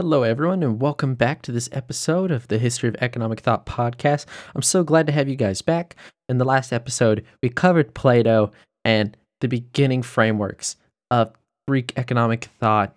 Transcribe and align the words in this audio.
Hello, 0.00 0.22
everyone, 0.22 0.62
and 0.62 0.80
welcome 0.80 1.14
back 1.14 1.42
to 1.42 1.52
this 1.52 1.68
episode 1.72 2.30
of 2.30 2.48
the 2.48 2.56
History 2.56 2.88
of 2.88 2.96
Economic 3.02 3.40
Thought 3.40 3.66
podcast. 3.66 4.24
I'm 4.54 4.62
so 4.62 4.82
glad 4.82 5.06
to 5.06 5.12
have 5.12 5.28
you 5.28 5.36
guys 5.36 5.60
back. 5.60 5.94
In 6.26 6.38
the 6.38 6.46
last 6.46 6.72
episode, 6.72 7.22
we 7.42 7.50
covered 7.50 7.92
Plato 7.92 8.50
and 8.82 9.14
the 9.42 9.48
beginning 9.48 10.02
frameworks 10.02 10.76
of 11.10 11.34
Greek 11.68 11.92
economic 11.98 12.44
thought 12.58 12.94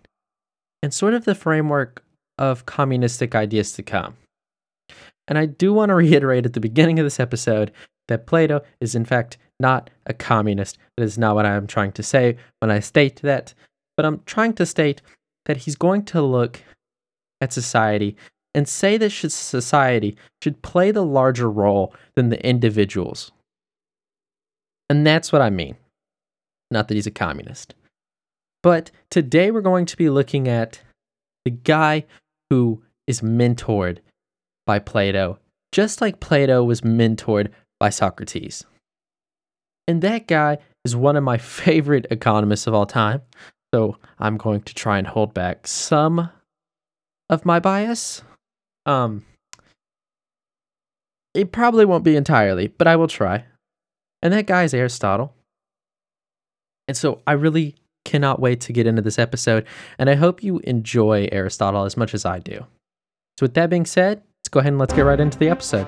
and 0.82 0.94
sort 0.94 1.14
of 1.14 1.26
the 1.26 1.36
framework 1.36 2.02
of 2.38 2.66
communistic 2.66 3.36
ideas 3.36 3.74
to 3.74 3.84
come. 3.84 4.16
And 5.28 5.38
I 5.38 5.46
do 5.46 5.74
want 5.74 5.90
to 5.90 5.96
reiterate 5.96 6.46
at 6.46 6.54
the 6.54 6.62
beginning 6.62 7.00
of 7.00 7.06
this 7.06 7.20
episode 7.20 7.74
that 8.08 8.28
Plato 8.28 8.62
is, 8.80 8.96
in 8.96 9.04
fact, 9.04 9.38
not 9.60 9.90
a 10.06 10.14
communist. 10.14 10.78
That 10.96 11.04
is 11.04 11.18
not 11.18 11.36
what 11.36 11.46
I 11.46 11.56
am 11.56 11.68
trying 11.68 11.92
to 11.92 12.02
say 12.02 12.38
when 12.60 12.72
I 12.72 12.80
state 12.80 13.18
that, 13.24 13.54
but 13.98 14.06
I'm 14.06 14.22
trying 14.26 14.54
to 14.54 14.66
state 14.66 15.02
that 15.48 15.58
he's 15.58 15.76
going 15.76 16.06
to 16.06 16.22
look 16.22 16.62
at 17.44 17.54
society 17.54 18.16
and 18.56 18.68
say 18.68 18.98
that 18.98 19.12
society 19.12 20.16
should 20.42 20.62
play 20.62 20.92
the 20.92 21.06
larger 21.06 21.50
role 21.50 21.94
than 22.16 22.30
the 22.30 22.46
individuals. 22.46 23.32
And 24.90 25.06
that's 25.06 25.32
what 25.32 25.42
I 25.42 25.50
mean. 25.50 25.76
Not 26.72 26.88
that 26.88 26.96
he's 26.96 27.08
a 27.08 27.12
communist. 27.12 27.76
But 28.62 28.92
today 29.10 29.52
we're 29.52 29.62
going 29.62 29.86
to 29.88 29.98
be 29.98 30.10
looking 30.10 30.48
at 30.48 30.82
the 31.46 31.52
guy 31.52 32.06
who 32.50 32.82
is 33.08 33.22
mentored 33.22 34.00
by 34.66 34.80
Plato, 34.80 35.40
just 35.72 36.00
like 36.00 36.20
Plato 36.20 36.64
was 36.64 36.82
mentored 36.82 37.50
by 37.80 37.90
Socrates. 37.90 38.66
And 39.88 40.02
that 40.02 40.28
guy 40.28 40.60
is 40.86 40.96
one 40.96 41.18
of 41.18 41.24
my 41.24 41.38
favorite 41.40 42.06
economists 42.10 42.68
of 42.68 42.74
all 42.74 42.86
time. 42.86 43.22
So 43.74 43.98
I'm 44.20 44.38
going 44.38 44.62
to 44.62 44.74
try 44.74 45.00
and 45.00 45.08
hold 45.08 45.34
back 45.34 45.68
some 45.68 46.30
of 47.34 47.46
my 47.46 47.60
bias. 47.60 48.22
Um, 48.86 49.26
it 51.34 51.52
probably 51.52 51.86
won't 51.86 52.04
be 52.04 52.16
entirely, 52.16 52.68
but 52.68 52.88
I 52.88 52.96
will 52.96 53.08
try. 53.08 53.46
And 54.22 54.32
that 54.34 54.46
guy 54.46 54.64
is 54.64 54.74
Aristotle. 54.74 55.34
And 56.88 56.96
so 56.96 57.22
I 57.26 57.34
really 57.34 57.76
cannot 58.06 58.40
wait 58.40 58.62
to 58.62 58.74
get 58.74 58.86
into 58.86 59.02
this 59.02 59.18
episode, 59.18 59.66
and 59.98 60.10
I 60.10 60.16
hope 60.16 60.44
you 60.44 60.60
enjoy 60.60 61.30
Aristotle 61.32 61.86
as 61.86 61.98
much 61.98 62.14
as 62.14 62.26
I 62.26 62.40
do. 62.40 62.66
So, 63.40 63.46
with 63.46 63.54
that 63.56 63.70
being 63.70 63.86
said, 63.86 64.18
let's 64.18 64.50
go 64.50 64.60
ahead 64.60 64.74
and 64.74 64.80
let's 64.80 64.94
get 64.94 65.02
right 65.02 65.20
into 65.20 65.40
the 65.40 65.50
episode. 65.50 65.88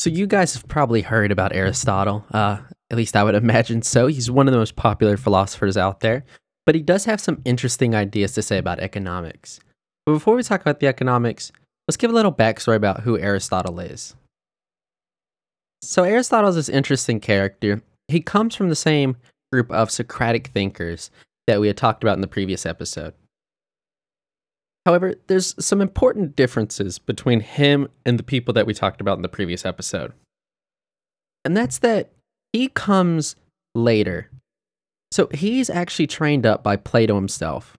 So 0.00 0.08
you 0.08 0.26
guys 0.26 0.54
have 0.54 0.66
probably 0.66 1.02
heard 1.02 1.30
about 1.30 1.54
Aristotle. 1.54 2.24
Uh, 2.32 2.56
at 2.90 2.96
least 2.96 3.14
I 3.14 3.22
would 3.22 3.34
imagine 3.44 3.82
so. 3.82 4.06
He's 4.06 4.30
one 4.30 4.48
of 4.48 4.52
the 4.52 4.58
most 4.58 4.74
popular 4.74 5.18
philosophers 5.18 5.76
out 5.76 6.00
there, 6.00 6.24
but 6.64 6.74
he 6.74 6.80
does 6.80 7.04
have 7.04 7.20
some 7.20 7.42
interesting 7.44 7.94
ideas 7.94 8.32
to 8.32 8.42
say 8.42 8.56
about 8.56 8.80
economics. 8.80 9.60
But 10.06 10.12
before 10.12 10.36
we 10.36 10.42
talk 10.42 10.62
about 10.62 10.80
the 10.80 10.86
economics, 10.86 11.52
let's 11.86 11.98
give 11.98 12.10
a 12.10 12.14
little 12.14 12.32
backstory 12.32 12.76
about 12.76 13.00
who 13.00 13.18
Aristotle 13.18 13.78
is. 13.78 14.14
So 15.82 16.04
Aristotle 16.04 16.48
is 16.48 16.56
this 16.56 16.70
interesting 16.70 17.20
character. 17.20 17.82
He 18.08 18.22
comes 18.22 18.56
from 18.56 18.70
the 18.70 18.76
same 18.76 19.18
group 19.52 19.70
of 19.70 19.90
Socratic 19.90 20.46
thinkers 20.46 21.10
that 21.46 21.60
we 21.60 21.66
had 21.66 21.76
talked 21.76 22.02
about 22.02 22.16
in 22.16 22.22
the 22.22 22.26
previous 22.26 22.64
episode. 22.64 23.12
However, 24.86 25.14
there's 25.26 25.54
some 25.64 25.80
important 25.80 26.36
differences 26.36 26.98
between 26.98 27.40
him 27.40 27.88
and 28.06 28.18
the 28.18 28.22
people 28.22 28.54
that 28.54 28.66
we 28.66 28.74
talked 28.74 29.00
about 29.00 29.18
in 29.18 29.22
the 29.22 29.28
previous 29.28 29.66
episode. 29.66 30.12
And 31.44 31.56
that's 31.56 31.78
that 31.78 32.10
he 32.52 32.68
comes 32.68 33.36
later. 33.74 34.30
So 35.12 35.28
he's 35.34 35.68
actually 35.68 36.06
trained 36.06 36.46
up 36.46 36.62
by 36.62 36.76
Plato 36.76 37.14
himself, 37.14 37.76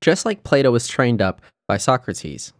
just 0.00 0.24
like 0.24 0.44
Plato 0.44 0.70
was 0.70 0.86
trained 0.86 1.20
up 1.20 1.40
by 1.66 1.76
Socrates. 1.76 2.52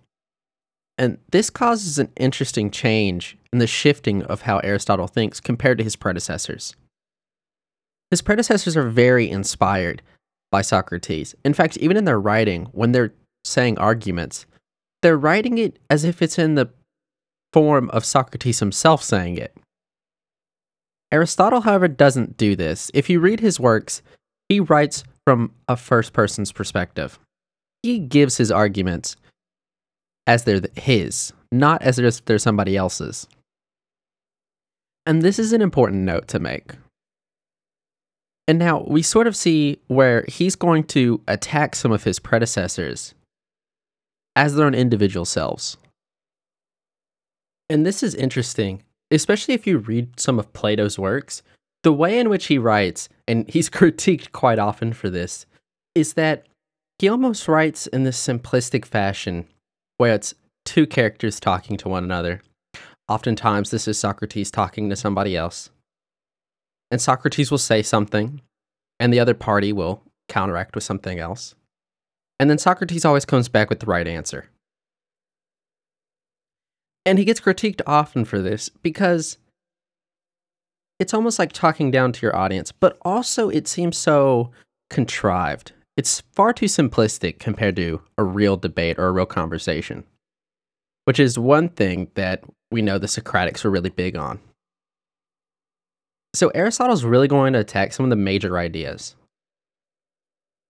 And 0.97 1.19
this 1.31 1.49
causes 1.49 1.99
an 1.99 2.11
interesting 2.17 2.71
change 2.71 3.37
in 3.53 3.61
the 3.61 3.67
shifting 3.67 4.22
of 4.25 4.43
how 4.43 4.59
Aristotle 4.59 5.06
thinks 5.06 5.38
compared 5.41 5.78
to 5.78 5.84
his 5.84 5.94
predecessors. 5.94 6.75
His 8.11 8.22
predecessors 8.22 8.77
are 8.77 8.88
very 8.88 9.31
inspired 9.31 10.03
by 10.50 10.62
Socrates. 10.62 11.34
In 11.44 11.55
fact, 11.55 11.77
even 11.77 11.97
in 11.97 12.05
their 12.05 12.19
writing, 12.19 12.65
when 12.72 12.93
they're 12.93 13.12
saying 13.48 13.78
arguments, 13.78 14.47
they're 15.03 15.16
writing 15.16 15.59
it 15.59 15.78
as 15.91 16.04
if 16.04 16.22
it's 16.22 16.38
in 16.38 16.54
the 16.54 16.70
form 17.53 17.91
of 17.91 18.04
Socrates 18.04 18.60
himself 18.60 19.03
saying 19.03 19.38
it. 19.38 19.56
Aristotle, 21.10 21.62
however, 21.62 21.88
doesn't 21.88 22.37
do 22.37 22.54
this. 22.54 22.91
If 22.92 23.08
you 23.08 23.20
read 23.20 23.41
his 23.41 23.58
works, 23.58 24.03
he 24.48 24.60
writes 24.60 25.04
from 25.26 25.53
a 25.66 25.76
first 25.76 26.12
person's 26.12 26.53
perspective. 26.53 27.19
He 27.82 27.98
gives 27.98 28.37
his 28.37 28.50
arguments 28.50 29.16
as 30.26 30.44
they're 30.44 30.60
his, 30.75 31.32
not 31.50 31.82
as 31.82 31.98
if 31.98 32.25
they're 32.25 32.38
somebody 32.38 32.76
else's. 32.76 33.26
And 35.06 35.22
this 35.22 35.38
is 35.38 35.54
an 35.54 35.62
important 35.62 36.03
note 36.03 36.28
to 36.28 36.38
make. 36.38 36.72
And 38.47 38.58
now 38.58 38.84
we 38.87 39.03
sort 39.03 39.26
of 39.26 39.37
see 39.37 39.78
where 39.88 40.25
he's 40.28 40.56
going 40.56 40.84
to 40.84 41.20
attack 41.28 41.75
some 41.75 41.92
of 41.92 42.04
his 42.04 42.19
predecessors 42.19 43.14
as 44.38 44.54
their 44.54 44.66
own 44.66 44.75
individual 44.75 45.25
selves. 45.25 45.76
And 47.69 47.84
this 47.84 48.04
is 48.04 48.15
interesting, 48.15 48.84
especially 49.10 49.53
if 49.53 49.66
you 49.66 49.78
read 49.78 50.21
some 50.21 50.38
of 50.38 50.53
Plato's 50.53 50.97
works. 50.97 51.43
The 51.82 51.93
way 51.93 52.21
in 52.21 52.28
which 52.28 52.47
he 52.47 52.56
writes, 52.56 53.09
and 53.26 53.50
he's 53.50 53.69
critiqued 53.78 54.31
quite 54.31 54.60
often 54.60 54.93
for 54.93 55.10
this, 55.10 55.44
is 55.97 56.12
that 56.15 56.47
he 57.00 57.09
almost 57.09 57.49
writes 57.49 57.88
in 57.88 58.04
this 58.04 58.25
simplistic 58.25 58.84
fashion 58.84 59.49
where 59.97 60.15
it's 60.15 60.34
two 60.65 60.87
characters 60.87 61.41
talking 61.41 61.76
to 61.76 61.88
one 61.88 62.05
another. 62.05 62.41
Oftentimes, 63.09 63.70
this 63.70 63.88
is 63.88 63.99
Socrates 63.99 64.53
talking 64.53 64.88
to 64.88 64.94
somebody 64.94 65.37
else. 65.37 65.70
And 66.93 67.00
Socrates 67.00 67.50
will 67.50 67.59
say 67.59 67.82
something, 67.82 68.41
and 69.00 69.12
the 69.12 69.19
other 69.19 69.34
party 69.34 69.72
will 69.72 70.00
counteract 70.28 70.76
with 70.76 70.84
something 70.84 71.19
else. 71.19 71.56
And 72.41 72.49
then 72.49 72.59
Socrates 72.59 73.04
always 73.04 73.25
comes 73.25 73.49
back 73.49 73.69
with 73.69 73.81
the 73.81 73.87
right 73.87 74.06
answer. 74.06 74.49
And 77.04 77.19
he 77.19 77.25
gets 77.25 77.41
critiqued 77.41 77.81
often 77.87 78.25
for 78.25 78.41
this 78.41 78.69
because 78.69 79.38
it's 80.99 81.15
almost 81.15 81.38
like 81.38 81.53
talking 81.53 81.91
down 81.91 82.12
to 82.12 82.26
your 82.26 82.37
audience, 82.37 82.71
but 82.72 82.99
also 83.03 83.49
it 83.49 83.66
seems 83.66 83.97
so 83.97 84.50
contrived. 84.91 85.72
It's 85.97 86.22
far 86.32 86.53
too 86.53 86.66
simplistic 86.66 87.38
compared 87.38 87.76
to 87.76 88.03
a 88.16 88.25
real 88.25 88.56
debate 88.56 88.99
or 88.99 89.06
a 89.06 89.12
real 89.12 89.26
conversation, 89.26 90.05
which 91.06 91.19
is 91.19 91.38
one 91.38 91.69
thing 91.70 92.10
that 92.15 92.44
we 92.70 92.82
know 92.82 92.99
the 92.99 93.06
Socratics 93.06 93.65
were 93.65 93.70
really 93.70 93.91
big 93.91 94.16
on. 94.16 94.38
So 96.34 96.50
Aristotle's 96.55 97.05
really 97.05 97.26
going 97.26 97.55
to 97.55 97.59
attack 97.59 97.93
some 97.93 98.05
of 98.05 98.10
the 98.10 98.16
major 98.16 98.59
ideas. 98.59 99.16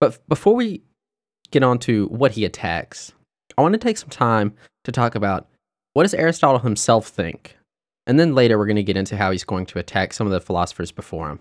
But 0.00 0.26
before 0.28 0.54
we 0.54 0.82
get 1.50 1.62
on 1.62 1.78
to 1.80 2.06
what 2.06 2.32
he 2.32 2.44
attacks, 2.44 3.12
I 3.56 3.62
want 3.62 3.72
to 3.72 3.78
take 3.78 3.98
some 3.98 4.10
time 4.10 4.54
to 4.84 4.92
talk 4.92 5.14
about 5.14 5.48
what 5.94 6.04
does 6.04 6.14
Aristotle 6.14 6.60
himself 6.60 7.08
think? 7.08 7.56
And 8.06 8.18
then 8.18 8.34
later 8.34 8.56
we're 8.56 8.66
going 8.66 8.76
to 8.76 8.82
get 8.82 8.96
into 8.96 9.16
how 9.16 9.30
he's 9.30 9.44
going 9.44 9.66
to 9.66 9.78
attack 9.78 10.12
some 10.12 10.26
of 10.26 10.32
the 10.32 10.40
philosophers 10.40 10.92
before 10.92 11.28
him. 11.30 11.40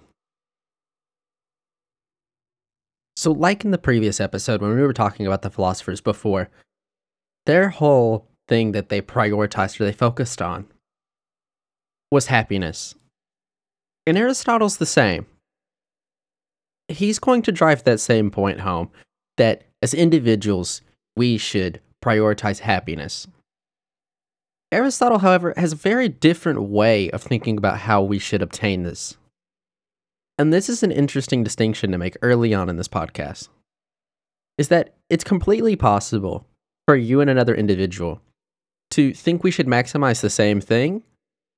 So, 3.15 3.31
like 3.31 3.65
in 3.65 3.71
the 3.71 3.77
previous 3.77 4.19
episode 4.19 4.62
when 4.62 4.75
we 4.75 4.81
were 4.81 4.94
talking 4.94 5.25
about 5.25 5.42
the 5.42 5.50
philosophers 5.50 6.01
before, 6.01 6.50
their 7.45 7.69
whole 7.69 8.27
thing 8.48 8.74
that 8.74 8.89
they 8.89 9.01
prioritized 9.01 9.80
or 9.80 9.86
they 9.86 9.94
focused 9.94 10.42
on 10.42 10.68
was 12.12 12.27
happiness. 12.27 12.95
And 14.06 14.18
Aristotle's 14.18 14.77
the 14.77 14.86
same. 14.86 15.25
He's 16.88 17.19
going 17.19 17.42
to 17.44 17.51
drive 17.51 17.83
that 17.83 18.00
same 18.00 18.31
point 18.31 18.62
home 18.62 18.89
that 19.38 19.63
as 19.81 19.94
individuals, 19.94 20.81
we 21.16 21.38
should 21.38 21.80
prioritize 22.04 22.60
happiness. 22.60 23.28
Aristotle, 24.72 25.19
however, 25.19 25.54
has 25.56 25.74
a 25.74 25.78
very 25.78 26.10
different 26.10 26.63
way 26.63 27.10
of 27.12 27.24
thinking 27.24 27.57
about 27.57 27.80
how 27.80 28.01
we 28.01 28.19
should 28.19 28.42
obtain 28.42 28.84
this. 28.84 29.18
And 30.38 30.54
this 30.54 30.69
is 30.69 30.84
an 30.84 30.92
interesting 30.92 31.44
distinction 31.44 31.92
to 31.92 31.98
make 31.98 32.18
early 32.22 32.54
on 32.54 32.69
in 32.69 32.75
this 32.75 32.88
podcast. 32.88 33.48
Is 34.57 34.68
that 34.68 34.95
it's 35.10 35.24
completely 35.24 35.75
possible 35.75 36.45
for 36.88 36.95
you 36.95 37.22
and 37.22 37.30
another 37.30 37.56
individual 37.56 38.22
to 38.92 39.13
think 39.13 39.44
we 39.44 39.51
should 39.51 39.68
maximize 39.68 40.22
the 40.22 40.30
same 40.30 40.62
thing 40.62 41.04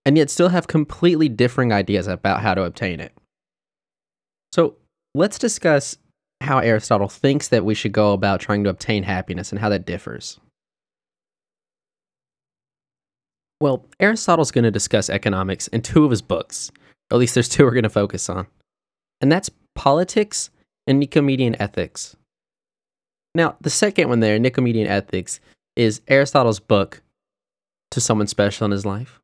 and 0.06 0.18
yet 0.18 0.30
still 0.30 0.50
have 0.50 0.68
completely 0.68 1.30
differing 1.30 1.72
ideas 1.72 2.08
about 2.08 2.42
how 2.42 2.54
to 2.54 2.64
obtain 2.64 3.00
it. 3.00 3.14
So, 4.52 4.76
let's 5.14 5.38
discuss 5.38 5.98
how 6.42 6.60
Aristotle 6.60 7.10
thinks 7.10 7.50
that 7.50 7.66
we 7.66 7.74
should 7.74 7.92
go 7.92 8.14
about 8.14 8.40
trying 8.40 8.64
to 8.64 8.70
obtain 8.70 9.04
happiness 9.04 9.52
and 9.52 9.60
how 9.60 9.70
that 9.70 9.86
differs. 9.86 10.40
Well, 13.62 13.86
Aristotle's 14.00 14.52
going 14.52 14.64
to 14.64 14.72
discuss 14.72 15.10
economics 15.10 15.68
in 15.68 15.82
two 15.82 16.06
of 16.06 16.12
his 16.12 16.22
books. 16.22 16.72
Or 17.12 17.16
at 17.16 17.20
least 17.20 17.34
there's 17.34 17.50
two 17.50 17.66
we're 17.66 17.72
going 17.72 17.84
to 17.84 17.90
focus 17.90 18.30
on. 18.30 18.48
And 19.22 19.32
that's 19.32 19.50
Politics 19.76 20.50
and 20.88 21.00
Nicomedean 21.00 21.56
Ethics. 21.60 22.16
Now, 23.36 23.58
the 23.62 23.70
second 23.70 24.10
one 24.10 24.22
there, 24.22 24.40
Nicomedean 24.40 24.88
Ethics, 24.88 25.40
is 25.76 26.02
Aristotle's 26.08 26.60
book 26.60 27.02
to 27.92 28.02
someone 28.02 28.28
special 28.28 28.66
in 28.66 28.72
his 28.72 28.86
life. 28.86 29.20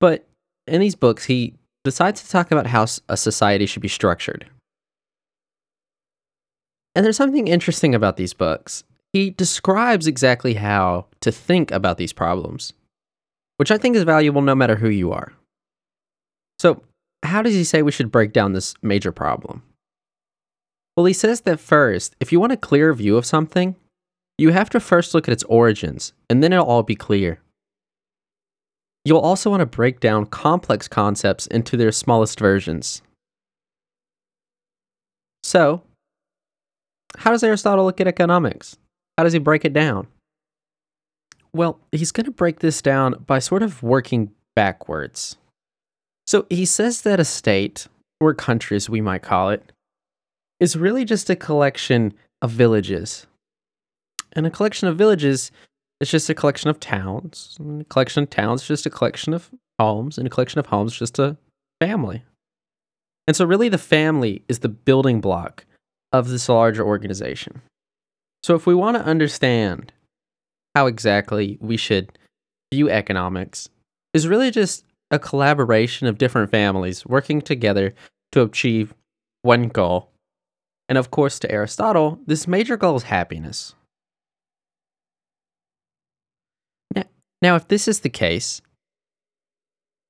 But 0.00 0.26
in 0.66 0.80
these 0.80 0.94
books, 0.94 1.26
he 1.26 1.54
decides 1.84 2.22
to 2.22 2.30
talk 2.30 2.50
about 2.50 2.66
how 2.66 2.86
a 3.08 3.16
society 3.16 3.66
should 3.66 3.82
be 3.82 3.88
structured. 3.88 4.46
And 6.94 7.04
there's 7.04 7.16
something 7.16 7.48
interesting 7.48 7.94
about 7.94 8.16
these 8.16 8.34
books. 8.34 8.84
He 9.12 9.30
describes 9.30 10.06
exactly 10.06 10.54
how 10.54 11.06
to 11.20 11.32
think 11.32 11.70
about 11.70 11.98
these 11.98 12.12
problems, 12.12 12.72
which 13.56 13.70
I 13.70 13.78
think 13.78 13.96
is 13.96 14.02
valuable 14.02 14.42
no 14.42 14.54
matter 14.54 14.76
who 14.76 14.88
you 14.88 15.12
are. 15.12 15.32
So, 16.58 16.82
how 17.22 17.42
does 17.42 17.54
he 17.54 17.64
say 17.64 17.82
we 17.82 17.92
should 17.92 18.10
break 18.10 18.32
down 18.32 18.52
this 18.52 18.74
major 18.82 19.12
problem? 19.12 19.62
Well, 20.96 21.06
he 21.06 21.12
says 21.12 21.42
that 21.42 21.60
first, 21.60 22.14
if 22.20 22.32
you 22.32 22.40
want 22.40 22.52
a 22.52 22.56
clear 22.56 22.92
view 22.92 23.16
of 23.16 23.26
something, 23.26 23.76
you 24.38 24.50
have 24.50 24.70
to 24.70 24.80
first 24.80 25.14
look 25.14 25.28
at 25.28 25.32
its 25.32 25.44
origins, 25.44 26.12
and 26.28 26.42
then 26.42 26.52
it'll 26.52 26.66
all 26.66 26.82
be 26.82 26.94
clear. 26.94 27.40
You'll 29.04 29.20
also 29.20 29.50
want 29.50 29.60
to 29.60 29.66
break 29.66 30.00
down 30.00 30.26
complex 30.26 30.88
concepts 30.88 31.46
into 31.46 31.76
their 31.76 31.92
smallest 31.92 32.38
versions. 32.38 33.02
So, 35.42 35.82
how 37.18 37.30
does 37.30 37.42
Aristotle 37.42 37.84
look 37.84 38.00
at 38.00 38.08
economics? 38.08 38.76
How 39.16 39.24
does 39.24 39.32
he 39.32 39.38
break 39.38 39.64
it 39.64 39.72
down? 39.72 40.06
Well, 41.52 41.80
he's 41.92 42.12
going 42.12 42.26
to 42.26 42.30
break 42.30 42.60
this 42.60 42.80
down 42.80 43.24
by 43.26 43.38
sort 43.38 43.62
of 43.62 43.82
working 43.82 44.30
backwards. 44.54 45.36
So 46.26 46.46
he 46.48 46.64
says 46.64 47.02
that 47.02 47.18
a 47.18 47.24
state, 47.24 47.88
or 48.20 48.34
country 48.34 48.76
as 48.76 48.88
we 48.88 49.00
might 49.00 49.22
call 49.22 49.50
it, 49.50 49.72
is 50.60 50.76
really 50.76 51.04
just 51.04 51.28
a 51.28 51.36
collection 51.36 52.14
of 52.40 52.50
villages. 52.50 53.26
And 54.34 54.46
a 54.46 54.50
collection 54.50 54.86
of 54.86 54.96
villages 54.96 55.50
is 56.00 56.10
just 56.10 56.30
a 56.30 56.34
collection 56.34 56.70
of 56.70 56.78
towns. 56.78 57.56
And 57.58 57.82
a 57.82 57.84
collection 57.84 58.22
of 58.22 58.30
towns 58.30 58.62
is 58.62 58.68
just 58.68 58.86
a 58.86 58.90
collection 58.90 59.34
of 59.34 59.50
homes. 59.78 60.18
And 60.18 60.26
a 60.26 60.30
collection 60.30 60.60
of 60.60 60.66
homes 60.66 60.92
is 60.92 60.98
just 60.98 61.18
a 61.18 61.36
family. 61.80 62.22
And 63.26 63.36
so, 63.36 63.44
really, 63.44 63.68
the 63.68 63.78
family 63.78 64.42
is 64.48 64.60
the 64.60 64.68
building 64.68 65.20
block 65.20 65.64
of 66.12 66.28
this 66.28 66.48
larger 66.48 66.84
organization. 66.84 67.62
So, 68.42 68.54
if 68.54 68.66
we 68.66 68.74
want 68.74 68.96
to 68.96 69.04
understand 69.04 69.92
how 70.74 70.86
exactly 70.86 71.58
we 71.60 71.76
should 71.76 72.18
view 72.72 72.88
economics, 72.88 73.68
is 74.14 74.28
really 74.28 74.50
just 74.50 74.84
a 75.10 75.18
collaboration 75.18 76.06
of 76.06 76.18
different 76.18 76.50
families 76.50 77.04
working 77.04 77.40
together 77.40 77.94
to 78.32 78.42
achieve 78.42 78.94
one 79.42 79.68
goal. 79.68 80.10
And 80.88 80.98
of 80.98 81.10
course, 81.10 81.38
to 81.40 81.50
Aristotle, 81.50 82.18
this 82.26 82.46
major 82.46 82.76
goal 82.76 82.96
is 82.96 83.04
happiness. 83.04 83.74
Now, 86.94 87.04
now 87.42 87.56
if 87.56 87.68
this 87.68 87.88
is 87.88 88.00
the 88.00 88.08
case, 88.08 88.60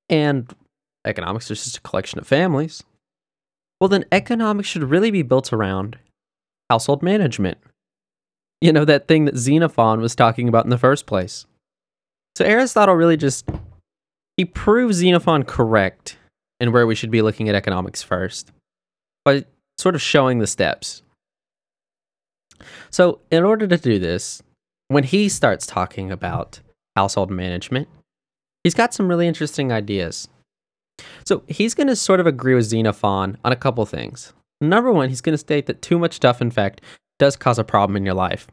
and 0.09 0.53
economics 1.05 1.51
is 1.51 1.65
just 1.65 1.77
a 1.79 1.83
collection 1.83 2.19
of 2.19 2.27
families, 2.27 2.83
well, 3.81 3.89
then 3.89 4.05
economics 4.13 4.69
should 4.69 4.85
really 4.85 5.11
be 5.11 5.23
built 5.23 5.53
around 5.53 5.99
household 6.69 7.03
management. 7.03 7.59
You 8.61 8.73
know, 8.73 8.85
that 8.85 9.09
thing 9.09 9.25
that 9.25 9.37
Xenophon 9.37 10.01
was 10.01 10.15
talking 10.15 10.49
about 10.49 10.65
in 10.65 10.71
the 10.71 10.79
first 10.79 11.07
place. 11.07 11.47
So 12.37 12.45
Aristotle 12.45 12.95
really 12.95 13.17
just 13.17 13.49
he 14.37 14.45
proves 14.45 14.99
Xenophon 14.99 15.45
correct 15.45 16.17
in 16.61 16.73
where 16.73 16.87
we 16.87 16.95
should 16.95 17.11
be 17.11 17.23
looking 17.23 17.49
at 17.49 17.55
economics 17.55 18.03
first 18.03 18.53
by 19.25 19.45
sort 19.79 19.95
of 19.95 20.03
showing 20.03 20.39
the 20.39 20.47
steps. 20.47 21.03
So, 22.91 23.21
in 23.31 23.45
order 23.45 23.67
to 23.67 23.77
do 23.77 23.99
this, 23.99 24.43
when 24.89 25.05
he 25.05 25.29
starts 25.29 25.67
talking 25.67 26.11
about 26.11 26.61
household 26.97 27.31
management, 27.31 27.89
he's 28.63 28.75
got 28.75 28.93
some 28.93 29.09
really 29.09 29.27
interesting 29.27 29.73
ideas. 29.73 30.29
So, 31.25 31.43
he's 31.49 31.75
going 31.75 31.87
to 31.87 31.97
sort 31.97 32.21
of 32.21 32.27
agree 32.27 32.55
with 32.55 32.65
Xenophon 32.65 33.39
on 33.45 33.53
a 33.53 33.57
couple 33.57 33.85
things. 33.87 34.33
Number 34.61 34.93
one, 34.93 35.09
he's 35.09 35.21
going 35.21 35.35
to 35.35 35.39
state 35.39 35.67
that 35.67 35.83
too 35.83 35.99
much 35.99 36.15
stuff, 36.15 36.41
in 36.41 36.51
fact, 36.51 36.83
does 37.19 37.37
cause 37.37 37.59
a 37.59 37.65
problem 37.65 37.97
in 37.97 38.05
your 38.05 38.15
life. 38.15 38.47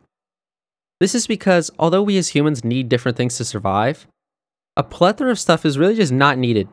This 1.00 1.14
is 1.14 1.28
because 1.28 1.70
although 1.78 2.02
we 2.02 2.18
as 2.18 2.30
humans 2.30 2.64
need 2.64 2.90
different 2.90 3.18
things 3.18 3.38
to 3.38 3.46
survive, 3.46 4.08
a 4.76 4.84
plethora 4.84 5.32
of 5.32 5.40
stuff 5.40 5.66
is 5.66 5.78
really 5.78 5.96
just 5.96 6.12
not 6.12 6.38
needed, 6.38 6.68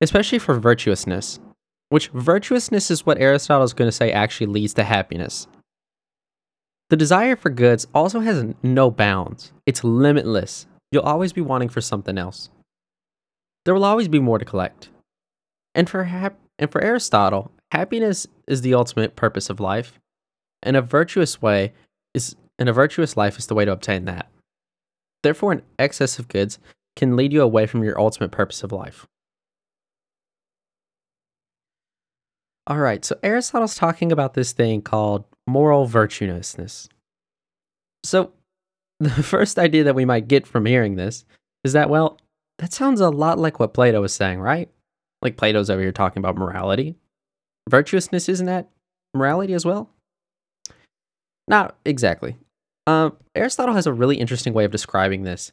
especially 0.00 0.38
for 0.38 0.58
virtuousness, 0.58 1.40
which 1.88 2.08
virtuousness 2.08 2.90
is 2.90 3.06
what 3.06 3.20
Aristotle 3.20 3.64
is 3.64 3.72
going 3.72 3.88
to 3.88 3.92
say 3.92 4.12
actually 4.12 4.46
leads 4.46 4.74
to 4.74 4.84
happiness. 4.84 5.46
The 6.90 6.96
desire 6.96 7.36
for 7.36 7.50
goods 7.50 7.86
also 7.94 8.20
has 8.20 8.44
no 8.62 8.90
bounds, 8.90 9.52
it's 9.66 9.84
limitless. 9.84 10.66
You'll 10.90 11.02
always 11.02 11.34
be 11.34 11.42
wanting 11.42 11.68
for 11.68 11.82
something 11.82 12.16
else. 12.16 12.48
There 13.68 13.74
will 13.74 13.84
always 13.84 14.08
be 14.08 14.18
more 14.18 14.38
to 14.38 14.46
collect. 14.46 14.88
And 15.74 15.90
for, 15.90 16.04
hap- 16.04 16.40
and 16.58 16.72
for 16.72 16.82
Aristotle, 16.82 17.52
happiness 17.70 18.26
is 18.46 18.62
the 18.62 18.72
ultimate 18.72 19.14
purpose 19.14 19.50
of 19.50 19.60
life, 19.60 20.00
and 20.62 20.74
a 20.74 20.80
virtuous 20.80 21.42
way 21.42 21.74
is 22.14 22.34
and 22.58 22.70
a 22.70 22.72
virtuous 22.72 23.14
life 23.14 23.38
is 23.38 23.46
the 23.46 23.54
way 23.54 23.66
to 23.66 23.72
obtain 23.72 24.06
that. 24.06 24.30
Therefore, 25.22 25.52
an 25.52 25.60
excess 25.78 26.18
of 26.18 26.28
goods 26.28 26.58
can 26.96 27.14
lead 27.14 27.30
you 27.30 27.42
away 27.42 27.66
from 27.66 27.84
your 27.84 28.00
ultimate 28.00 28.30
purpose 28.30 28.62
of 28.62 28.72
life. 28.72 29.06
All 32.66 32.78
right, 32.78 33.04
so 33.04 33.18
Aristotle's 33.22 33.74
talking 33.74 34.10
about 34.10 34.32
this 34.32 34.52
thing 34.52 34.80
called 34.80 35.26
moral 35.46 35.84
virtuousness. 35.84 36.88
So, 38.02 38.32
the 38.98 39.10
first 39.10 39.58
idea 39.58 39.84
that 39.84 39.94
we 39.94 40.06
might 40.06 40.26
get 40.26 40.46
from 40.46 40.64
hearing 40.64 40.96
this 40.96 41.26
is 41.64 41.74
that, 41.74 41.90
well, 41.90 42.18
that 42.58 42.72
sounds 42.72 43.00
a 43.00 43.10
lot 43.10 43.38
like 43.38 43.58
what 43.60 43.74
Plato 43.74 44.00
was 44.00 44.12
saying, 44.12 44.40
right? 44.40 44.68
Like 45.22 45.36
Plato's 45.36 45.70
over 45.70 45.80
here 45.80 45.92
talking 45.92 46.20
about 46.20 46.36
morality. 46.36 46.96
Virtuousness 47.68 48.28
isn't 48.28 48.46
that 48.46 48.68
morality 49.14 49.52
as 49.52 49.64
well? 49.64 49.90
Not 51.46 51.76
exactly. 51.84 52.36
Uh, 52.86 53.10
Aristotle 53.34 53.74
has 53.74 53.86
a 53.86 53.92
really 53.92 54.16
interesting 54.16 54.52
way 54.52 54.64
of 54.64 54.70
describing 54.70 55.22
this 55.22 55.52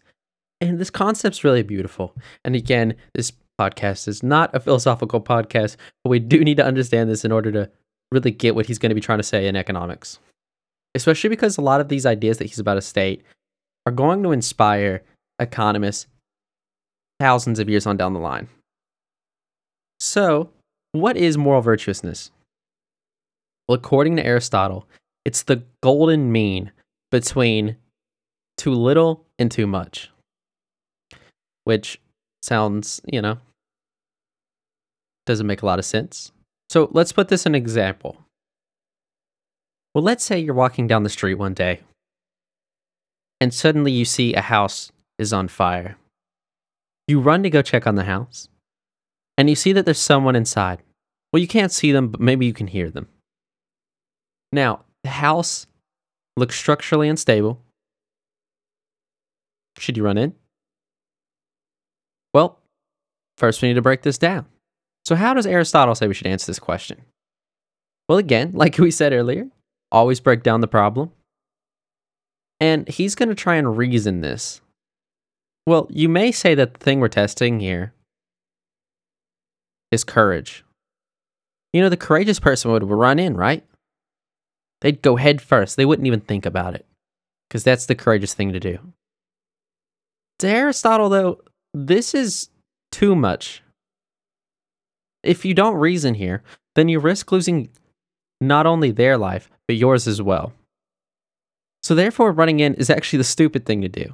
and 0.62 0.80
this 0.80 0.90
concept's 0.90 1.44
really 1.44 1.64
beautiful. 1.64 2.16
And 2.44 2.56
again, 2.56 2.96
this 3.14 3.32
podcast 3.60 4.08
is 4.08 4.24
not 4.24 4.54
a 4.56 4.60
philosophical 4.60 5.22
podcast, 5.22 5.78
but 6.04 6.10
we 6.10 6.20
do 6.20 6.44
need 6.44 6.58
to 6.58 6.66
understand 6.66 7.10
this 7.10 7.26
in 7.26 7.32
order 7.32 7.52
to 7.52 7.70
really 8.12 8.32
get 8.32 8.56
what 8.56 8.66
he's 8.66 8.80
going 8.80 8.90
to 8.90 8.96
be 8.96 9.02
trying 9.02 9.20
to 9.20 9.24
say 9.24 9.48
in 9.48 9.56
economics. 9.56 10.20
Especially 10.94 11.30
because 11.30 11.58
a 11.58 11.62
lot 11.62 11.82
of 11.82 11.90
these 11.90 12.06
ideas 12.06 12.38
that 12.38 12.46
he's 12.46 12.60
about 12.60 12.76
to 12.76 12.82
state 12.82 13.24
are 13.86 13.92
going 13.92 14.24
to 14.24 14.32
inspire 14.32 15.04
economists 15.40 16.08
thousands 17.20 17.60
of 17.60 17.70
years 17.70 17.86
on 17.86 17.98
down 17.98 18.14
the 18.14 18.20
line. 18.20 18.48
So, 20.00 20.50
what 20.92 21.18
is 21.18 21.38
moral 21.38 21.62
virtuousness? 21.62 22.32
Well, 23.68 23.78
according 23.78 24.18
to 24.18 24.26
Aristotle, 24.26 24.88
it's 25.24 25.44
the 25.44 25.64
golden 25.82 26.32
mean 26.32 26.72
between 27.12 27.78
too 28.58 28.74
little 28.74 29.26
and 29.40 29.52
too 29.52 29.68
much 29.68 30.10
which 31.66 32.00
sounds, 32.42 33.02
you 33.06 33.22
know, 33.22 33.38
doesn't 35.26 35.48
make 35.48 35.62
a 35.62 35.66
lot 35.66 35.80
of 35.80 35.86
sense. 35.86 36.32
So 36.70 36.90
let's 36.94 37.12
put 37.12 37.28
this 37.28 37.46
an 37.46 37.54
example. 37.54 38.18
Well, 39.94 40.04
let's 40.04 40.24
say 40.24 40.40
you're 40.40 40.54
walking 40.54 40.88
down 40.88 41.04
the 41.04 41.10
street 41.10 41.36
one 41.36 41.54
day 41.54 41.82
and 43.42 43.54
suddenly 43.54 43.92
you 43.92 44.06
see 44.06 44.34
a 44.34 44.42
house 44.42 44.92
is 45.20 45.34
on 45.34 45.48
fire. 45.48 45.98
You 47.08 47.20
run 47.20 47.44
to 47.44 47.50
go 47.50 47.62
check 47.62 47.86
on 47.86 47.96
the 47.96 48.04
house 48.04 48.50
and 49.38 49.50
you 49.50 49.56
see 49.56 49.74
that 49.74 49.86
there's 49.86 50.00
someone 50.00 50.36
inside. 50.36 50.82
Well, 51.32 51.42
you 51.42 51.48
can't 51.48 51.72
see 51.72 51.92
them, 51.92 52.10
but 52.10 52.22
maybe 52.22 52.46
you 52.46 52.54
can 52.54 52.68
hear 52.68 52.90
them. 52.90 53.08
Now, 54.52 54.86
the 55.04 55.10
house 55.10 55.68
looks 56.38 56.56
structurally 56.56 57.10
unstable. 57.10 57.62
Should 59.78 59.98
you 59.98 60.04
run 60.04 60.18
in? 60.18 60.34
Well, 62.34 62.60
first 63.38 63.62
we 63.62 63.68
need 63.68 63.74
to 63.76 63.82
break 63.82 64.02
this 64.02 64.18
down. 64.18 64.46
So, 65.06 65.16
how 65.16 65.34
does 65.34 65.46
Aristotle 65.46 65.96
say 65.96 66.08
we 66.08 66.14
should 66.14 66.28
answer 66.28 66.48
this 66.48 66.60
question? 66.60 67.02
Well, 68.08 68.18
again, 68.18 68.52
like 68.54 68.78
we 68.78 68.92
said 68.92 69.14
earlier, 69.14 69.48
always 69.92 70.20
break 70.20 70.44
down 70.44 70.62
the 70.62 70.68
problem. 70.68 71.12
And 72.60 72.88
he's 72.88 73.16
going 73.16 73.30
to 73.30 73.36
try 73.36 73.56
and 73.56 73.78
reason 73.78 74.22
this. 74.22 74.62
Well, 75.66 75.88
you 75.90 76.10
may 76.10 76.32
say 76.32 76.54
that 76.56 76.76
the 76.76 76.80
thing 76.80 77.00
we're 77.00 77.08
testing 77.08 77.60
here 77.60 77.94
is 79.92 80.04
courage. 80.04 80.64
You 81.74 81.82
know, 81.82 81.90
the 81.90 81.98
courageous 81.98 82.40
person 82.40 82.72
would 82.72 82.84
run 82.84 83.20
in, 83.20 83.36
right? 83.36 83.66
They'd 84.82 85.02
go 85.02 85.16
head 85.16 85.42
first. 85.42 85.76
They 85.76 85.86
wouldn't 85.86 86.06
even 86.08 86.22
think 86.22 86.46
about 86.46 86.76
it 86.76 86.86
because 87.50 87.64
that's 87.64 87.88
the 87.88 87.96
courageous 87.96 88.34
thing 88.34 88.54
to 88.54 88.60
do. 88.60 88.78
To 90.40 90.48
Aristotle, 90.48 91.10
though, 91.10 91.42
this 91.74 92.14
is 92.14 92.50
too 92.92 93.16
much. 93.16 93.64
If 95.24 95.44
you 95.44 95.54
don't 95.54 95.76
reason 95.76 96.14
here, 96.14 96.44
then 96.76 96.90
you 96.90 97.00
risk 97.00 97.32
losing 97.32 97.70
not 98.40 98.66
only 98.66 98.92
their 98.92 99.18
life, 99.18 99.50
but 99.68 99.78
yours 99.78 100.08
as 100.08 100.22
well. 100.22 100.54
So, 101.82 101.96
therefore, 101.96 102.32
running 102.32 102.60
in 102.60 102.76
is 102.76 102.90
actually 102.90 103.18
the 103.18 103.24
stupid 103.24 103.66
thing 103.66 103.82
to 103.82 103.90
do. 103.90 104.14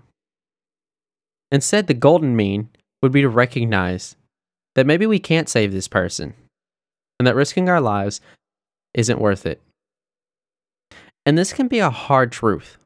Instead, 1.52 1.88
the 1.88 1.94
golden 1.94 2.36
mean 2.36 2.70
would 3.02 3.12
be 3.12 3.22
to 3.22 3.30
recognize 3.30 4.16
that 4.76 4.86
maybe 4.86 5.06
we 5.06 5.20
can't 5.20 5.50
save 5.50 5.72
this 5.72 5.88
person 5.88 6.34
and 7.20 7.28
that 7.28 7.36
risking 7.36 7.70
our 7.70 7.82
lives 7.82 8.22
isn't 8.94 9.20
worth 9.20 9.46
it. 9.46 9.62
And 11.26 11.38
this 11.38 11.54
can 11.54 11.68
be 11.68 11.80
a 11.80 11.90
hard 11.90 12.32
truth. 12.32 12.78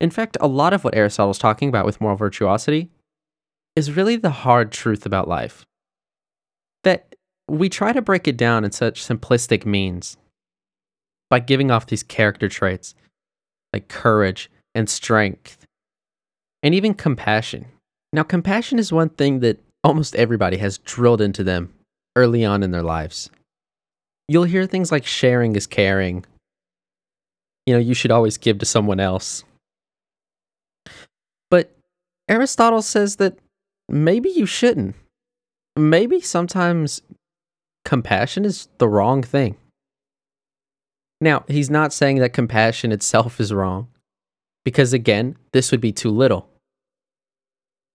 In 0.00 0.10
fact, 0.10 0.36
a 0.40 0.46
lot 0.46 0.72
of 0.72 0.84
what 0.84 0.94
Aristotle's 0.94 1.38
talking 1.38 1.68
about 1.68 1.86
with 1.86 2.00
moral 2.00 2.16
virtuosity 2.16 2.90
is 3.76 3.96
really 3.96 4.16
the 4.16 4.30
hard 4.30 4.70
truth 4.72 5.06
about 5.06 5.28
life. 5.28 5.64
That 6.84 7.14
we 7.48 7.68
try 7.68 7.92
to 7.92 8.02
break 8.02 8.28
it 8.28 8.36
down 8.36 8.64
in 8.64 8.72
such 8.72 9.04
simplistic 9.06 9.64
means 9.64 10.16
by 11.30 11.40
giving 11.40 11.70
off 11.70 11.86
these 11.86 12.02
character 12.02 12.48
traits 12.48 12.94
like 13.72 13.88
courage 13.88 14.50
and 14.74 14.88
strength 14.88 15.66
and 16.62 16.74
even 16.74 16.94
compassion. 16.94 17.66
Now, 18.12 18.22
compassion 18.22 18.78
is 18.78 18.92
one 18.92 19.08
thing 19.08 19.40
that 19.40 19.58
almost 19.82 20.14
everybody 20.16 20.58
has 20.58 20.78
drilled 20.78 21.20
into 21.20 21.42
them 21.42 21.72
early 22.14 22.44
on 22.44 22.62
in 22.62 22.70
their 22.70 22.82
lives. 22.82 23.30
You'll 24.28 24.44
hear 24.44 24.66
things 24.66 24.92
like 24.92 25.06
sharing 25.06 25.56
is 25.56 25.66
caring. 25.66 26.24
You 27.66 27.74
know, 27.74 27.80
you 27.80 27.94
should 27.94 28.10
always 28.10 28.38
give 28.38 28.58
to 28.58 28.66
someone 28.66 29.00
else. 29.00 29.44
But 31.50 31.74
Aristotle 32.28 32.82
says 32.82 33.16
that 33.16 33.38
maybe 33.88 34.30
you 34.30 34.46
shouldn't. 34.46 34.94
Maybe 35.76 36.20
sometimes 36.20 37.02
compassion 37.84 38.44
is 38.44 38.68
the 38.78 38.88
wrong 38.88 39.22
thing. 39.22 39.56
Now, 41.20 41.44
he's 41.48 41.70
not 41.70 41.92
saying 41.92 42.18
that 42.18 42.32
compassion 42.32 42.92
itself 42.92 43.40
is 43.40 43.52
wrong, 43.52 43.88
because 44.64 44.92
again, 44.92 45.36
this 45.52 45.70
would 45.70 45.80
be 45.80 45.92
too 45.92 46.10
little. 46.10 46.48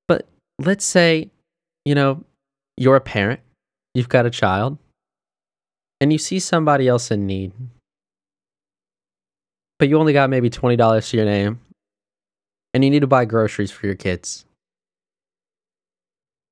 But 0.08 0.28
let's 0.60 0.86
say, 0.86 1.30
you 1.86 1.96
know, 1.96 2.24
you're 2.78 2.96
a 2.96 3.02
parent, 3.02 3.42
you've 3.94 4.10
got 4.10 4.26
a 4.26 4.30
child, 4.30 4.78
and 6.00 6.12
you 6.12 6.20
see 6.20 6.40
somebody 6.40 6.88
else 6.88 7.12
in 7.12 7.26
need, 7.26 7.52
but 9.80 9.90
you 9.90 9.98
only 9.98 10.14
got 10.14 10.30
maybe 10.30 10.50
$20 10.50 11.10
to 11.10 11.18
your 11.18 11.26
name, 11.26 11.60
and 12.74 12.84
you 12.84 12.90
need 12.90 13.02
to 13.02 13.08
buy 13.08 13.26
groceries 13.26 13.72
for 13.72 13.86
your 13.86 13.96
kids. 13.96 14.46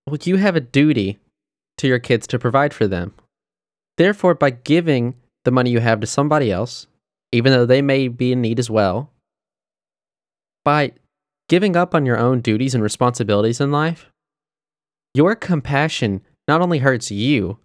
Well, 0.07 0.17
you 0.23 0.37
have 0.37 0.55
a 0.55 0.61
duty 0.61 1.19
to 1.77 1.87
your 1.87 1.99
kids 1.99 2.27
to 2.27 2.39
provide 2.39 2.73
for 2.73 2.87
them. 2.87 3.13
Therefore, 3.97 4.35
by 4.35 4.51
giving 4.51 5.15
the 5.45 5.51
money 5.51 5.69
you 5.69 5.79
have 5.79 5.99
to 6.01 6.07
somebody 6.07 6.51
else, 6.51 6.87
even 7.31 7.51
though 7.51 7.65
they 7.65 7.81
may 7.81 8.07
be 8.07 8.31
in 8.31 8.41
need 8.41 8.59
as 8.59 8.69
well, 8.69 9.11
by 10.63 10.93
giving 11.47 11.75
up 11.75 11.93
on 11.93 12.05
your 12.05 12.17
own 12.17 12.41
duties 12.41 12.73
and 12.73 12.83
responsibilities 12.83 13.61
in 13.61 13.71
life, 13.71 14.09
your 15.13 15.35
compassion 15.35 16.21
not 16.47 16.61
only 16.61 16.79
hurts 16.79 17.11
you, 17.11 17.59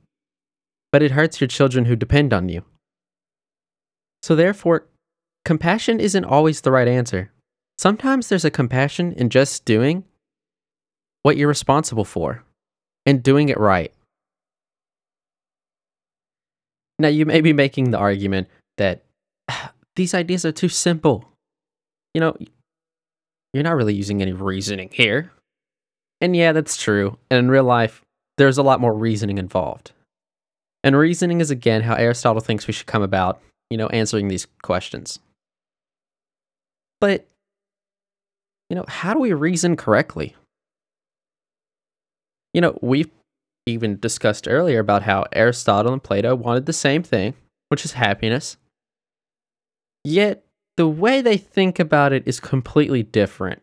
but 0.92 1.02
it 1.02 1.12
hurts 1.12 1.40
your 1.40 1.48
children 1.48 1.84
who 1.84 1.96
depend 1.96 2.32
on 2.32 2.48
you. 2.48 2.64
So, 4.22 4.34
therefore, 4.34 4.86
compassion 5.44 6.00
isn't 6.00 6.24
always 6.24 6.60
the 6.60 6.70
right 6.70 6.88
answer. 6.88 7.32
Sometimes 7.78 8.28
there's 8.28 8.44
a 8.44 8.50
compassion 8.50 9.12
in 9.12 9.30
just 9.30 9.64
doing 9.64 10.04
what 11.22 11.36
you're 11.36 11.48
responsible 11.48 12.04
for 12.04 12.44
and 13.06 13.22
doing 13.22 13.48
it 13.48 13.58
right. 13.58 13.92
Now, 16.98 17.08
you 17.08 17.24
may 17.24 17.40
be 17.40 17.54
making 17.54 17.90
the 17.90 17.98
argument 17.98 18.48
that 18.76 19.04
these 19.96 20.12
ideas 20.12 20.44
are 20.44 20.52
too 20.52 20.68
simple. 20.68 21.24
You 22.12 22.20
know, 22.20 22.36
you're 23.52 23.64
not 23.64 23.76
really 23.76 23.94
using 23.94 24.22
any 24.22 24.32
reasoning 24.32 24.90
here. 24.92 25.32
And 26.20 26.36
yeah, 26.36 26.52
that's 26.52 26.76
true. 26.76 27.18
And 27.30 27.38
in 27.38 27.50
real 27.50 27.64
life, 27.64 28.02
there's 28.36 28.58
a 28.58 28.62
lot 28.62 28.80
more 28.80 28.94
reasoning 28.94 29.38
involved. 29.38 29.92
And 30.82 30.96
reasoning 30.96 31.40
is 31.40 31.50
again 31.50 31.82
how 31.82 31.94
Aristotle 31.94 32.40
thinks 32.40 32.66
we 32.66 32.72
should 32.72 32.86
come 32.86 33.02
about, 33.02 33.40
you 33.68 33.76
know, 33.76 33.88
answering 33.88 34.28
these 34.28 34.46
questions. 34.62 35.18
But, 37.00 37.26
you 38.68 38.76
know, 38.76 38.84
how 38.86 39.14
do 39.14 39.20
we 39.20 39.32
reason 39.32 39.76
correctly? 39.76 40.36
You 42.52 42.60
know, 42.60 42.78
we've 42.82 43.10
even 43.66 43.98
discussed 43.98 44.48
earlier 44.48 44.80
about 44.80 45.02
how 45.02 45.24
Aristotle 45.32 45.92
and 45.92 46.02
Plato 46.02 46.34
wanted 46.34 46.66
the 46.66 46.72
same 46.72 47.02
thing, 47.02 47.34
which 47.68 47.84
is 47.84 47.92
happiness. 47.92 48.56
Yet, 50.04 50.44
the 50.80 50.88
way 50.88 51.20
they 51.20 51.36
think 51.36 51.78
about 51.78 52.10
it 52.10 52.22
is 52.24 52.40
completely 52.40 53.02
different. 53.02 53.60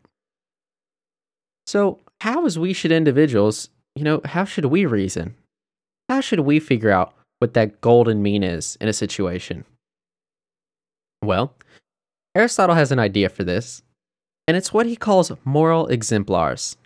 So, 1.66 1.98
how 2.22 2.46
as 2.46 2.60
we 2.60 2.74
should 2.74 2.92
individuals, 2.92 3.70
you 3.96 4.04
know, 4.04 4.22
how 4.24 4.46
should 4.46 4.66
we 4.66 4.86
reason? 4.86 5.34
How 6.10 6.22
should 6.22 6.42
we 6.42 6.60
figure 6.60 6.92
out 6.92 7.16
what 7.40 7.56
that 7.56 7.82
golden 7.82 8.22
mean 8.22 8.44
is 8.44 8.78
in 8.80 8.88
a 8.88 8.94
situation? 8.94 9.66
Well, 11.24 11.56
Aristotle 12.36 12.76
has 12.76 12.92
an 12.92 13.00
idea 13.00 13.30
for 13.30 13.44
this, 13.44 13.82
and 14.48 14.56
it's 14.56 14.72
what 14.72 14.86
he 14.86 14.96
calls 14.96 15.32
moral 15.44 15.88
exemplars. 15.88 16.78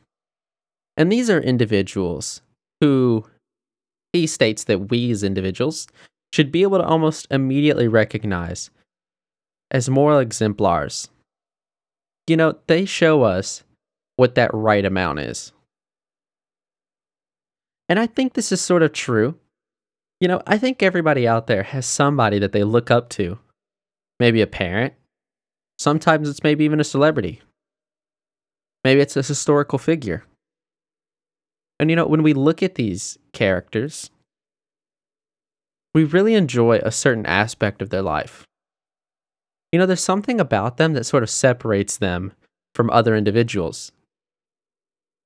And 0.96 1.12
these 1.12 1.30
are 1.30 1.42
individuals 1.42 2.42
who 2.80 3.26
he 4.14 4.28
states 4.28 4.64
that 4.64 4.92
we 4.92 5.12
as 5.12 5.24
individuals 5.24 5.88
should 6.34 6.54
be 6.54 6.62
able 6.62 6.78
to 6.78 6.86
almost 6.86 7.28
immediately 7.32 7.90
recognize 7.90 8.72
as 9.72 9.90
moral 9.90 10.20
exemplars. 10.20 11.10
You 12.28 12.38
know, 12.38 12.58
they 12.68 12.86
show 12.86 13.24
us 13.24 13.64
what 14.18 14.36
that 14.36 14.54
right 14.54 14.86
amount 14.86 15.20
is. 15.20 15.52
And 17.90 17.98
I 18.00 18.06
think 18.06 18.34
this 18.34 18.52
is 18.52 18.62
sort 18.62 18.84
of 18.84 18.94
true. 18.94 19.38
You 20.20 20.28
know, 20.28 20.42
I 20.46 20.58
think 20.58 20.84
everybody 20.84 21.28
out 21.28 21.48
there 21.48 21.64
has 21.64 21.86
somebody 21.86 22.38
that 22.40 22.52
they 22.52 22.64
look 22.64 22.92
up 22.92 23.10
to. 23.12 23.40
Maybe 24.20 24.42
a 24.42 24.48
parent. 24.48 24.94
Sometimes 25.80 26.30
it's 26.30 26.44
maybe 26.44 26.64
even 26.64 26.80
a 26.80 26.84
celebrity. 26.84 27.42
Maybe 28.84 29.02
it's 29.02 29.18
a 29.18 29.24
historical 29.24 29.80
figure. 29.80 30.24
And 31.80 31.90
you 31.90 31.96
know, 31.96 32.06
when 32.06 32.22
we 32.22 32.34
look 32.34 32.62
at 32.62 32.76
these 32.76 33.18
characters, 33.34 34.12
we 35.94 36.04
really 36.04 36.36
enjoy 36.36 36.78
a 36.84 36.92
certain 36.92 37.26
aspect 37.26 37.82
of 37.82 37.90
their 37.90 38.04
life. 38.04 38.46
You 39.72 39.80
know, 39.80 39.86
there's 39.86 40.04
something 40.04 40.40
about 40.40 40.78
them 40.78 40.94
that 40.94 41.06
sort 41.06 41.24
of 41.24 41.30
separates 41.30 41.98
them 41.98 42.34
from 42.76 42.90
other 42.90 43.16
individuals. 43.16 43.92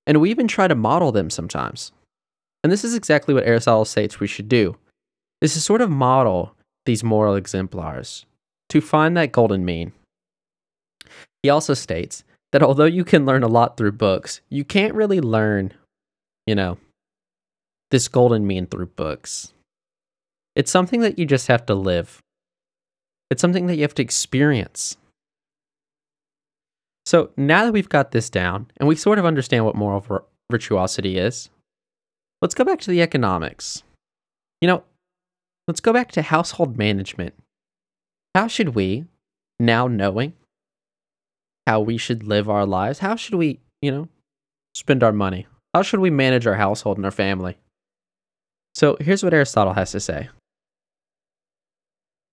And 0.08 0.22
we 0.22 0.30
even 0.30 0.48
try 0.48 0.68
to 0.68 0.76
model 0.76 1.12
them 1.12 1.30
sometimes. 1.30 1.92
And 2.64 2.72
this 2.72 2.84
is 2.84 2.96
exactly 2.96 3.34
what 3.34 3.46
Aristotle 3.46 3.86
states 3.86 4.20
we 4.20 4.28
should 4.28 4.50
do. 4.50 4.78
This 5.42 5.56
Is 5.56 5.64
sort 5.64 5.82
of 5.82 5.90
model 5.90 6.56
these 6.86 7.04
moral 7.04 7.36
exemplars 7.36 8.26
to 8.70 8.82
find 8.82 9.18
that 9.18 9.32
golden 9.32 9.66
mean. 9.66 9.92
He 11.44 11.50
also 11.50 11.74
states 11.74 12.24
that 12.52 12.64
although 12.64 12.86
you 12.86 13.04
can 13.04 13.26
learn 13.26 13.44
a 13.44 13.48
lot 13.48 13.78
through 13.78 13.92
books, 13.94 14.42
you 14.50 14.64
can't 14.64 14.94
really 14.94 15.22
learn 15.22 15.74
you 16.46 16.56
know, 16.56 16.78
this 17.92 18.08
golden 18.08 18.46
mean 18.46 18.68
through 18.68 18.88
books. 18.88 19.54
It's 20.56 20.72
something 20.72 21.02
that 21.02 21.20
you 21.20 21.26
just 21.26 21.48
have 21.48 21.66
to 21.66 21.76
live. 21.76 22.22
It's 23.30 23.42
something 23.42 23.68
that 23.68 23.76
you 23.76 23.82
have 23.82 23.96
to 23.96 24.04
experience. 24.04 24.98
So 27.06 27.32
now 27.38 27.66
that 27.66 27.74
we've 27.74 27.90
got 27.90 28.12
this 28.12 28.30
down 28.30 28.68
and 28.78 28.88
we 28.88 28.96
sort 28.96 29.20
of 29.20 29.26
understand 29.26 29.66
what 29.66 29.76
moral 29.76 30.06
virtuosity 30.52 31.18
is, 31.18 31.50
let's 32.42 32.56
go 32.56 32.64
back 32.64 32.80
to 32.82 32.92
the 32.92 33.02
economics. 33.02 33.84
You 34.62 34.68
know, 34.68 34.84
let's 35.68 35.80
go 35.80 35.94
back 35.94 36.12
to 36.14 36.22
household 36.22 36.78
management. 36.78 37.34
How 38.34 38.48
should 38.48 38.70
we, 38.70 39.06
now 39.60 39.88
knowing 39.88 40.34
how 41.68 41.80
we 41.80 41.98
should 41.98 42.24
live 42.24 42.50
our 42.50 42.66
lives, 42.66 43.00
how 43.00 43.16
should 43.16 43.36
we, 43.36 43.60
you 43.82 43.92
know, 43.92 44.08
spend 44.74 45.04
our 45.04 45.14
money? 45.14 45.48
How 45.74 45.82
should 45.82 46.00
we 46.00 46.10
manage 46.10 46.48
our 46.48 46.56
household 46.56 46.98
and 46.98 47.06
our 47.06 47.12
family? 47.12 47.58
So 48.76 48.98
here's 49.00 49.24
what 49.24 49.34
Aristotle 49.34 49.74
has 49.74 49.92
to 49.92 50.00
say. 50.00 50.30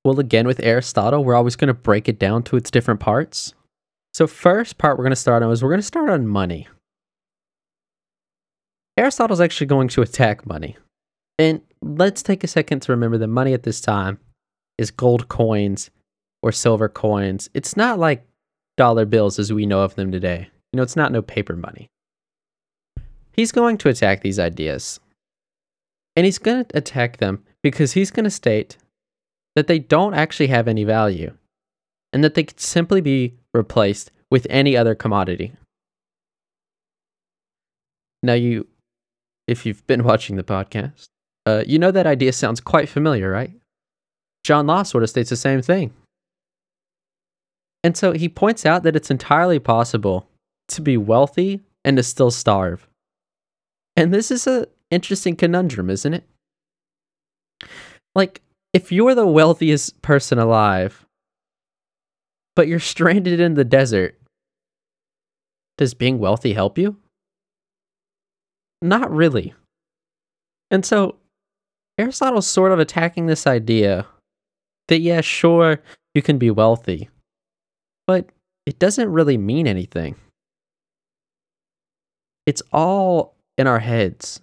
Well, 0.04 0.18
again, 0.18 0.46
with 0.46 0.60
Aristotle, 0.62 1.24
we're 1.24 1.34
always 1.34 1.56
going 1.56 1.68
to 1.68 1.74
break 1.74 2.08
it 2.08 2.18
down 2.18 2.42
to 2.44 2.56
its 2.56 2.70
different 2.70 3.00
parts. 3.00 3.54
So, 4.14 4.26
first 4.26 4.78
part 4.78 4.98
we're 4.98 5.04
going 5.04 5.10
to 5.10 5.16
start 5.16 5.42
on 5.42 5.50
is 5.50 5.62
we're 5.62 5.70
going 5.70 5.80
to 5.80 5.86
start 5.86 6.10
on 6.10 6.26
money. 6.26 6.66
Aristotle's 8.96 9.40
actually 9.40 9.68
going 9.68 9.88
to 9.88 10.02
attack 10.02 10.44
money. 10.46 10.76
And 11.38 11.62
let's 11.80 12.22
take 12.22 12.44
a 12.44 12.48
second 12.48 12.80
to 12.80 12.92
remember 12.92 13.16
that 13.18 13.28
money 13.28 13.54
at 13.54 13.62
this 13.62 13.80
time 13.80 14.18
is 14.76 14.90
gold 14.90 15.28
coins 15.28 15.90
or 16.42 16.52
silver 16.52 16.88
coins. 16.88 17.48
It's 17.54 17.76
not 17.76 17.98
like 17.98 18.26
dollar 18.76 19.06
bills 19.06 19.38
as 19.38 19.52
we 19.52 19.66
know 19.66 19.80
of 19.80 19.94
them 19.94 20.12
today. 20.12 20.50
You 20.72 20.76
know, 20.76 20.82
it's 20.82 20.96
not 20.96 21.12
no 21.12 21.22
paper 21.22 21.56
money. 21.56 21.88
He's 23.32 23.52
going 23.52 23.78
to 23.78 23.88
attack 23.88 24.20
these 24.20 24.38
ideas. 24.38 25.00
And 26.16 26.26
he's 26.26 26.38
going 26.38 26.66
to 26.66 26.76
attack 26.76 27.16
them 27.16 27.42
because 27.62 27.92
he's 27.92 28.10
going 28.10 28.24
to 28.24 28.30
state 28.30 28.76
that 29.54 29.66
they 29.66 29.78
don't 29.78 30.14
actually 30.14 30.46
have 30.48 30.68
any 30.68 30.84
value 30.84 31.32
and 32.12 32.22
that 32.22 32.34
they 32.34 32.44
could 32.44 32.60
simply 32.60 33.00
be 33.00 33.34
replaced 33.54 34.10
with 34.30 34.46
any 34.50 34.76
other 34.76 34.94
commodity. 34.94 35.52
Now, 38.22 38.34
you, 38.34 38.66
if 39.46 39.66
you've 39.66 39.86
been 39.86 40.04
watching 40.10 40.36
the 40.36 40.42
podcast, 40.42 41.08
uh, 41.44 41.64
you 41.66 41.78
know 41.78 41.90
that 41.90 42.06
idea 42.06 42.32
sounds 42.32 42.60
quite 42.60 42.88
familiar, 42.88 43.30
right? 43.30 43.52
John 44.44 44.66
Law 44.66 44.82
sort 44.82 45.02
of 45.02 45.10
states 45.10 45.30
the 45.30 45.36
same 45.36 45.62
thing. 45.62 45.92
And 47.84 47.96
so 47.96 48.12
he 48.12 48.28
points 48.28 48.64
out 48.64 48.84
that 48.84 48.94
it's 48.94 49.10
entirely 49.10 49.58
possible 49.58 50.28
to 50.68 50.80
be 50.80 50.96
wealthy 50.96 51.60
and 51.84 51.96
to 51.96 52.02
still 52.02 52.30
starve. 52.30 52.88
And 53.96 54.14
this 54.14 54.30
is 54.30 54.46
an 54.46 54.66
interesting 54.90 55.36
conundrum, 55.36 55.90
isn't 55.90 56.14
it? 56.14 56.24
Like, 58.14 58.40
if 58.72 58.90
you're 58.90 59.14
the 59.14 59.26
wealthiest 59.26 60.00
person 60.02 60.38
alive, 60.38 61.04
but 62.56 62.68
you're 62.68 62.80
stranded 62.80 63.40
in 63.40 63.54
the 63.54 63.64
desert, 63.64 64.18
does 65.78 65.94
being 65.94 66.18
wealthy 66.18 66.52
help 66.52 66.78
you? 66.78 66.96
Not 68.80 69.10
really. 69.10 69.54
And 70.70 70.84
so 70.84 71.16
Aristotle's 71.98 72.46
sort 72.46 72.72
of 72.72 72.78
attacking 72.78 73.26
this 73.26 73.46
idea 73.46 74.06
that, 74.88 75.00
yeah, 75.00 75.20
sure, 75.20 75.78
you 76.14 76.22
can 76.22 76.38
be 76.38 76.50
wealthy, 76.50 77.08
but 78.06 78.28
it 78.66 78.78
doesn't 78.78 79.12
really 79.12 79.38
mean 79.38 79.66
anything. 79.66 80.16
It's 82.46 82.62
all 82.72 83.34
in 83.56 83.66
our 83.66 83.78
heads. 83.78 84.40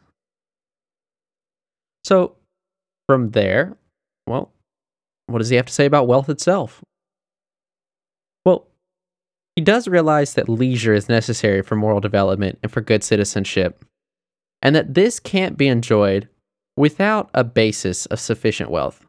So, 2.03 2.35
from 3.07 3.31
there, 3.31 3.75
well, 4.29 4.53
what 5.27 5.39
does 5.39 5.49
he 5.49 5.55
have 5.57 5.65
to 5.65 5.73
say 5.73 5.85
about 5.85 6.07
wealth 6.07 6.29
itself? 6.29 6.81
Well, 8.45 8.67
he 9.55 9.61
does 9.61 9.87
realize 9.87 10.33
that 10.33 10.49
leisure 10.49 10.93
is 10.93 11.09
necessary 11.09 11.61
for 11.61 11.75
moral 11.75 11.99
development 11.99 12.59
and 12.63 12.71
for 12.71 12.81
good 12.81 13.03
citizenship, 13.03 13.83
and 14.61 14.75
that 14.75 14.93
this 14.93 15.19
can't 15.19 15.57
be 15.57 15.67
enjoyed 15.67 16.29
without 16.77 17.29
a 17.33 17.43
basis 17.43 18.05
of 18.07 18.19
sufficient 18.19 18.71
wealth. 18.71 19.05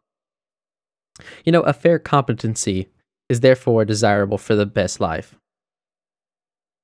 You 1.44 1.52
know, 1.52 1.62
a 1.62 1.72
fair 1.72 1.98
competency 1.98 2.88
is 3.28 3.40
therefore 3.40 3.84
desirable 3.84 4.38
for 4.38 4.56
the 4.56 4.66
best 4.66 5.00
life. 5.00 5.36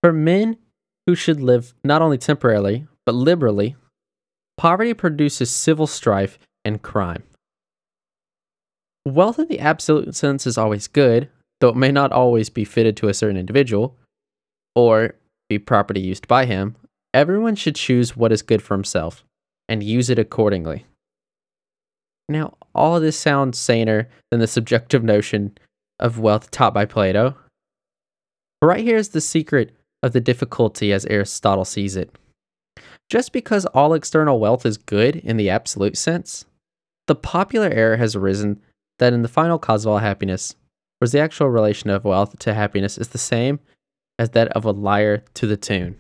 For 0.02 0.12
men 0.12 0.58
who 1.06 1.14
should 1.14 1.40
live 1.40 1.74
not 1.82 2.02
only 2.02 2.18
temporarily, 2.18 2.86
but 3.04 3.14
liberally, 3.14 3.76
poverty 4.56 4.94
produces 4.94 5.50
civil 5.50 5.86
strife 5.86 6.38
and 6.64 6.82
crime. 6.82 7.24
Wealth 9.06 9.38
in 9.38 9.46
the 9.46 9.60
absolute 9.60 10.16
sense 10.16 10.48
is 10.48 10.58
always 10.58 10.88
good, 10.88 11.28
though 11.60 11.68
it 11.68 11.76
may 11.76 11.92
not 11.92 12.10
always 12.10 12.50
be 12.50 12.64
fitted 12.64 12.96
to 12.96 13.08
a 13.08 13.14
certain 13.14 13.36
individual 13.36 13.96
or 14.74 15.14
be 15.48 15.60
property 15.60 16.00
used 16.00 16.26
by 16.26 16.44
him. 16.44 16.74
Everyone 17.14 17.54
should 17.54 17.76
choose 17.76 18.16
what 18.16 18.32
is 18.32 18.42
good 18.42 18.60
for 18.60 18.74
himself 18.74 19.24
and 19.68 19.80
use 19.80 20.10
it 20.10 20.18
accordingly. 20.18 20.86
Now, 22.28 22.54
all 22.74 22.98
this 22.98 23.16
sounds 23.16 23.60
saner 23.60 24.08
than 24.32 24.40
the 24.40 24.48
subjective 24.48 25.04
notion 25.04 25.56
of 26.00 26.18
wealth 26.18 26.50
taught 26.50 26.74
by 26.74 26.84
Plato. 26.84 27.36
But 28.60 28.66
right 28.66 28.84
here 28.84 28.96
is 28.96 29.10
the 29.10 29.20
secret 29.20 29.76
of 30.02 30.14
the 30.14 30.20
difficulty 30.20 30.92
as 30.92 31.06
Aristotle 31.06 31.64
sees 31.64 31.94
it. 31.94 32.10
Just 33.08 33.32
because 33.32 33.66
all 33.66 33.94
external 33.94 34.40
wealth 34.40 34.66
is 34.66 34.76
good 34.76 35.14
in 35.14 35.36
the 35.36 35.48
absolute 35.48 35.96
sense, 35.96 36.44
the 37.06 37.14
popular 37.14 37.68
error 37.68 37.98
has 37.98 38.16
arisen 38.16 38.60
that 38.98 39.12
in 39.12 39.22
the 39.22 39.28
final 39.28 39.58
cause 39.58 39.84
of 39.84 39.92
all 39.92 39.98
happiness, 39.98 40.54
whereas 40.98 41.12
the 41.12 41.20
actual 41.20 41.48
relation 41.48 41.90
of 41.90 42.04
wealth 42.04 42.38
to 42.40 42.54
happiness 42.54 42.98
is 42.98 43.08
the 43.08 43.18
same 43.18 43.60
as 44.18 44.30
that 44.30 44.48
of 44.48 44.64
a 44.64 44.70
lyre 44.70 45.22
to 45.34 45.46
the 45.46 45.56
tune. 45.56 45.96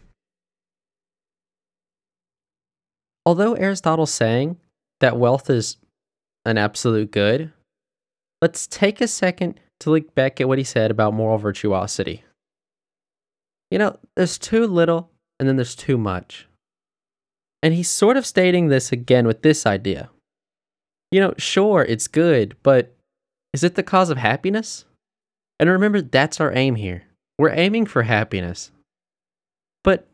Although 3.24 3.54
Aristotle's 3.54 4.12
saying 4.12 4.58
that 5.00 5.18
wealth 5.18 5.50
is 5.50 5.76
an 6.44 6.58
absolute 6.58 7.10
good, 7.10 7.52
let's 8.40 8.66
take 8.66 9.00
a 9.00 9.08
second 9.08 9.60
to 9.80 9.90
look 9.90 10.14
back 10.14 10.40
at 10.40 10.48
what 10.48 10.58
he 10.58 10.64
said 10.64 10.90
about 10.90 11.12
moral 11.12 11.36
virtuosity. 11.36 12.24
You 13.70 13.78
know, 13.78 13.98
there's 14.14 14.38
too 14.38 14.66
little 14.66 15.10
and 15.38 15.48
then 15.48 15.56
there's 15.56 15.74
too 15.74 15.98
much. 15.98 16.46
And 17.62 17.74
he's 17.74 17.90
sort 17.90 18.16
of 18.16 18.24
stating 18.24 18.68
this 18.68 18.92
again 18.92 19.26
with 19.26 19.42
this 19.42 19.66
idea. 19.66 20.10
You 21.10 21.20
know, 21.20 21.34
sure, 21.38 21.82
it's 21.82 22.08
good, 22.08 22.56
but 22.62 22.94
is 23.52 23.64
it 23.64 23.74
the 23.74 23.82
cause 23.82 24.10
of 24.10 24.18
happiness? 24.18 24.84
And 25.58 25.70
remember, 25.70 26.02
that's 26.02 26.40
our 26.40 26.52
aim 26.54 26.74
here. 26.74 27.04
We're 27.38 27.54
aiming 27.54 27.86
for 27.86 28.02
happiness. 28.02 28.70
But 29.84 30.08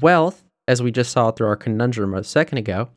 wealth, 0.00 0.44
as 0.66 0.82
we 0.82 0.90
just 0.90 1.12
saw 1.12 1.30
through 1.30 1.48
our 1.48 1.56
conundrum 1.56 2.14
a 2.14 2.24
second 2.24 2.58
ago, 2.58 2.88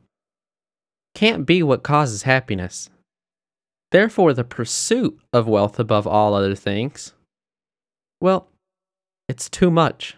can't 1.14 1.46
be 1.46 1.62
what 1.62 1.82
causes 1.82 2.22
happiness. 2.22 2.90
Therefore, 3.90 4.32
the 4.32 4.44
pursuit 4.44 5.18
of 5.32 5.48
wealth 5.48 5.78
above 5.78 6.06
all 6.06 6.34
other 6.34 6.54
things, 6.54 7.14
well, 8.20 8.48
it's 9.28 9.48
too 9.48 9.70
much. 9.70 10.16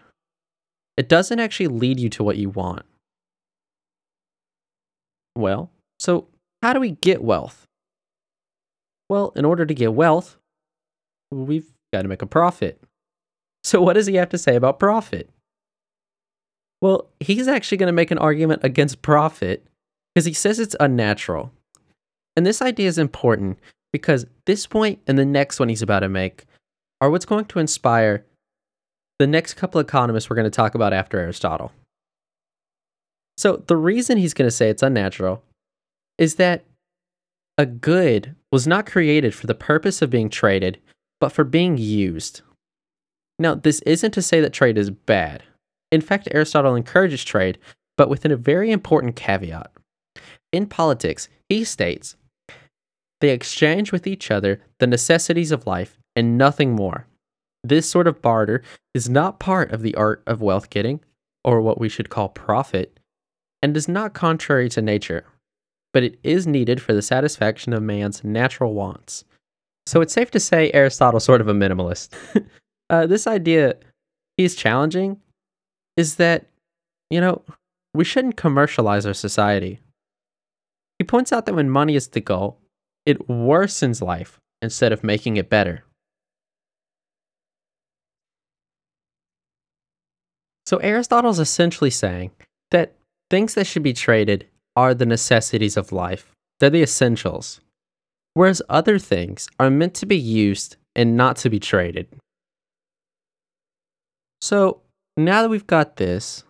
It 0.97 1.07
doesn't 1.07 1.39
actually 1.39 1.67
lead 1.67 1.99
you 1.99 2.09
to 2.09 2.23
what 2.23 2.37
you 2.37 2.49
want. 2.49 2.85
Well, 5.35 5.71
so 5.99 6.27
how 6.61 6.73
do 6.73 6.79
we 6.79 6.91
get 6.91 7.23
wealth? 7.23 7.67
Well, 9.09 9.33
in 9.35 9.45
order 9.45 9.65
to 9.65 9.73
get 9.73 9.93
wealth, 9.93 10.37
we've 11.31 11.69
got 11.91 12.03
to 12.03 12.07
make 12.07 12.21
a 12.21 12.27
profit. 12.27 12.81
So, 13.63 13.81
what 13.81 13.93
does 13.93 14.07
he 14.07 14.15
have 14.15 14.29
to 14.29 14.37
say 14.37 14.55
about 14.55 14.79
profit? 14.79 15.29
Well, 16.81 17.09
he's 17.19 17.47
actually 17.47 17.77
going 17.77 17.87
to 17.87 17.93
make 17.93 18.11
an 18.11 18.17
argument 18.17 18.63
against 18.63 19.01
profit 19.01 19.65
because 20.13 20.25
he 20.25 20.33
says 20.33 20.59
it's 20.59 20.75
unnatural. 20.79 21.51
And 22.35 22.45
this 22.45 22.61
idea 22.61 22.87
is 22.87 22.97
important 22.97 23.59
because 23.93 24.25
this 24.45 24.65
point 24.65 24.99
and 25.05 25.17
the 25.17 25.25
next 25.25 25.59
one 25.59 25.69
he's 25.69 25.81
about 25.81 25.99
to 25.99 26.09
make 26.09 26.45
are 27.01 27.09
what's 27.09 27.25
going 27.25 27.45
to 27.45 27.59
inspire 27.59 28.25
the 29.19 29.27
next 29.27 29.55
couple 29.55 29.79
economists 29.81 30.29
we're 30.29 30.35
going 30.35 30.45
to 30.45 30.49
talk 30.49 30.73
about 30.73 30.93
after 30.93 31.19
Aristotle. 31.19 31.71
So, 33.37 33.63
the 33.67 33.77
reason 33.77 34.17
he's 34.17 34.33
going 34.33 34.47
to 34.47 34.55
say 34.55 34.69
it's 34.69 34.83
unnatural 34.83 35.43
is 36.21 36.35
that 36.35 36.63
a 37.57 37.65
good 37.65 38.35
was 38.51 38.67
not 38.67 38.85
created 38.85 39.33
for 39.33 39.47
the 39.47 39.55
purpose 39.55 40.03
of 40.03 40.11
being 40.11 40.29
traded, 40.29 40.79
but 41.19 41.31
for 41.31 41.43
being 41.43 41.79
used. 41.79 42.41
Now, 43.39 43.55
this 43.55 43.81
isn't 43.87 44.11
to 44.11 44.21
say 44.21 44.39
that 44.39 44.53
trade 44.53 44.77
is 44.77 44.91
bad. 44.91 45.41
In 45.91 45.99
fact, 45.99 46.27
Aristotle 46.31 46.75
encourages 46.75 47.23
trade, 47.23 47.57
but 47.97 48.07
within 48.07 48.31
a 48.31 48.37
very 48.37 48.69
important 48.71 49.15
caveat. 49.15 49.71
In 50.51 50.67
politics, 50.67 51.27
he 51.49 51.63
states 51.63 52.15
they 53.19 53.29
exchange 53.29 53.91
with 53.91 54.05
each 54.05 54.29
other 54.29 54.61
the 54.79 54.87
necessities 54.87 55.51
of 55.51 55.65
life 55.65 55.97
and 56.15 56.37
nothing 56.37 56.73
more. 56.73 57.07
This 57.63 57.89
sort 57.89 58.07
of 58.07 58.21
barter 58.21 58.61
is 58.93 59.09
not 59.09 59.39
part 59.39 59.71
of 59.71 59.81
the 59.81 59.95
art 59.95 60.21
of 60.27 60.39
wealth 60.39 60.69
getting, 60.69 60.99
or 61.43 61.61
what 61.61 61.79
we 61.79 61.89
should 61.89 62.09
call 62.09 62.29
profit, 62.29 62.99
and 63.63 63.75
is 63.75 63.87
not 63.87 64.13
contrary 64.13 64.69
to 64.69 64.83
nature, 64.83 65.25
but 65.93 66.03
it 66.03 66.19
is 66.23 66.47
needed 66.47 66.81
for 66.81 66.93
the 66.93 67.01
satisfaction 67.01 67.73
of 67.73 67.83
man's 67.83 68.23
natural 68.23 68.73
wants. 68.73 69.25
So 69.85 70.01
it's 70.01 70.13
safe 70.13 70.31
to 70.31 70.39
say 70.39 70.71
Aristotle's 70.73 71.23
sort 71.23 71.41
of 71.41 71.47
a 71.47 71.53
minimalist. 71.53 72.13
uh, 72.89 73.07
this 73.07 73.27
idea 73.27 73.75
he's 74.37 74.55
challenging 74.55 75.19
is 75.97 76.15
that, 76.15 76.45
you 77.09 77.19
know, 77.19 77.41
we 77.93 78.03
shouldn't 78.03 78.37
commercialize 78.37 79.05
our 79.05 79.13
society. 79.13 79.79
He 80.99 81.03
points 81.03 81.33
out 81.33 81.45
that 81.45 81.55
when 81.55 81.69
money 81.69 81.95
is 81.95 82.07
the 82.07 82.21
goal, 82.21 82.57
it 83.05 83.27
worsens 83.27 84.01
life 84.01 84.39
instead 84.61 84.91
of 84.91 85.03
making 85.03 85.37
it 85.37 85.49
better. 85.49 85.83
So 90.65 90.77
Aristotle's 90.77 91.39
essentially 91.39 91.89
saying 91.89 92.31
that 92.69 92.93
things 93.29 93.55
that 93.55 93.67
should 93.67 93.83
be 93.83 93.93
traded 93.93 94.47
are 94.75 94.93
the 94.93 95.05
necessities 95.05 95.77
of 95.77 95.91
life. 95.91 96.31
They're 96.59 96.69
the 96.69 96.83
essentials. 96.83 97.61
Whereas 98.33 98.61
other 98.69 98.97
things 98.97 99.49
are 99.59 99.69
meant 99.69 99.93
to 99.95 100.05
be 100.05 100.17
used 100.17 100.77
and 100.95 101.17
not 101.17 101.35
to 101.37 101.49
be 101.49 101.59
traded. 101.59 102.07
So 104.41 104.81
now 105.17 105.41
that 105.41 105.49
we've 105.49 105.67
got 105.67 105.97
this, 105.97 106.43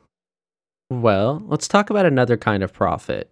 well, 0.89 1.41
let's 1.45 1.67
talk 1.67 1.89
about 1.89 2.05
another 2.05 2.37
kind 2.37 2.63
of 2.63 2.73
profit. 2.73 3.31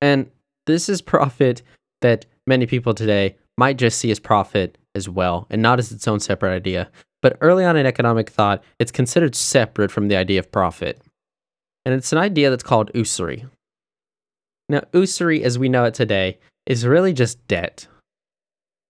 And 0.00 0.30
this 0.66 0.88
is 0.88 1.00
profit 1.00 1.62
that 2.02 2.26
many 2.46 2.66
people 2.66 2.94
today 2.94 3.36
might 3.56 3.78
just 3.78 3.98
see 3.98 4.10
as 4.10 4.20
profit 4.20 4.76
as 4.94 5.08
well 5.08 5.46
and 5.50 5.62
not 5.62 5.78
as 5.78 5.92
its 5.92 6.08
own 6.08 6.20
separate 6.20 6.54
idea. 6.54 6.90
But 7.22 7.38
early 7.40 7.64
on 7.64 7.76
in 7.76 7.86
economic 7.86 8.30
thought, 8.30 8.62
it's 8.78 8.92
considered 8.92 9.34
separate 9.34 9.90
from 9.90 10.08
the 10.08 10.16
idea 10.16 10.38
of 10.38 10.52
profit. 10.52 11.00
And 11.84 11.94
it's 11.94 12.12
an 12.12 12.18
idea 12.18 12.50
that's 12.50 12.62
called 12.62 12.90
usury. 12.94 13.46
Now, 14.68 14.82
usury, 14.92 15.44
as 15.44 15.58
we 15.58 15.68
know 15.68 15.84
it 15.84 15.94
today, 15.94 16.38
is 16.66 16.86
really 16.86 17.12
just 17.12 17.46
debt, 17.46 17.86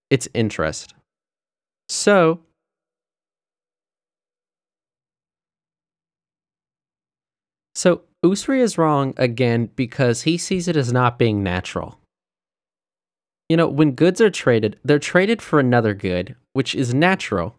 it's 0.09 0.27
interest. 0.33 0.93
So, 1.89 2.39
so 7.75 8.01
Usury 8.23 8.61
is 8.61 8.77
wrong 8.77 9.13
again 9.17 9.69
because 9.75 10.23
he 10.23 10.37
sees 10.37 10.67
it 10.67 10.75
as 10.75 10.91
not 10.91 11.19
being 11.19 11.43
natural. 11.43 11.99
You 13.47 13.57
know, 13.57 13.67
when 13.67 13.91
goods 13.91 14.19
are 14.19 14.29
traded, 14.29 14.79
they're 14.83 14.99
traded 14.99 15.41
for 15.41 15.59
another 15.59 15.93
good, 15.93 16.35
which 16.53 16.73
is 16.73 16.93
natural. 16.93 17.55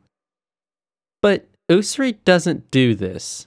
But 1.22 1.46
Usury 1.68 2.12
doesn't 2.12 2.70
do 2.70 2.94
this. 2.94 3.46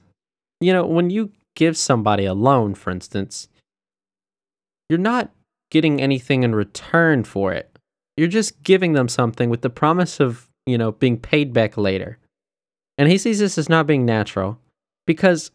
You 0.62 0.73
know, 0.73 0.86
when 0.86 1.10
you 1.10 1.31
give 1.55 1.77
somebody 1.77 2.25
a 2.25 2.34
loan, 2.34 2.75
for 2.75 2.89
instance, 2.89 3.49
you're 4.91 4.99
not 4.99 5.32
getting 5.69 6.01
anything 6.01 6.43
in 6.43 6.54
return 6.54 7.23
for 7.23 7.54
it. 7.54 7.80
You're 8.17 8.27
just 8.27 8.62
giving 8.62 8.91
them 8.91 9.08
something 9.08 9.49
with 9.49 9.62
the 9.62 9.69
promise 9.69 10.19
of, 10.19 10.49
you 10.65 10.77
know, 10.77 10.91
being 10.91 11.17
paid 11.17 11.54
back 11.54 11.77
later. 11.77 12.17
And 12.97 13.10
he 13.10 13.17
sees 13.17 13.39
this 13.39 13.58
as 13.58 13.69
not 13.69 13.88
being 13.88 14.06
natural 14.06 14.60
because 15.08 15.49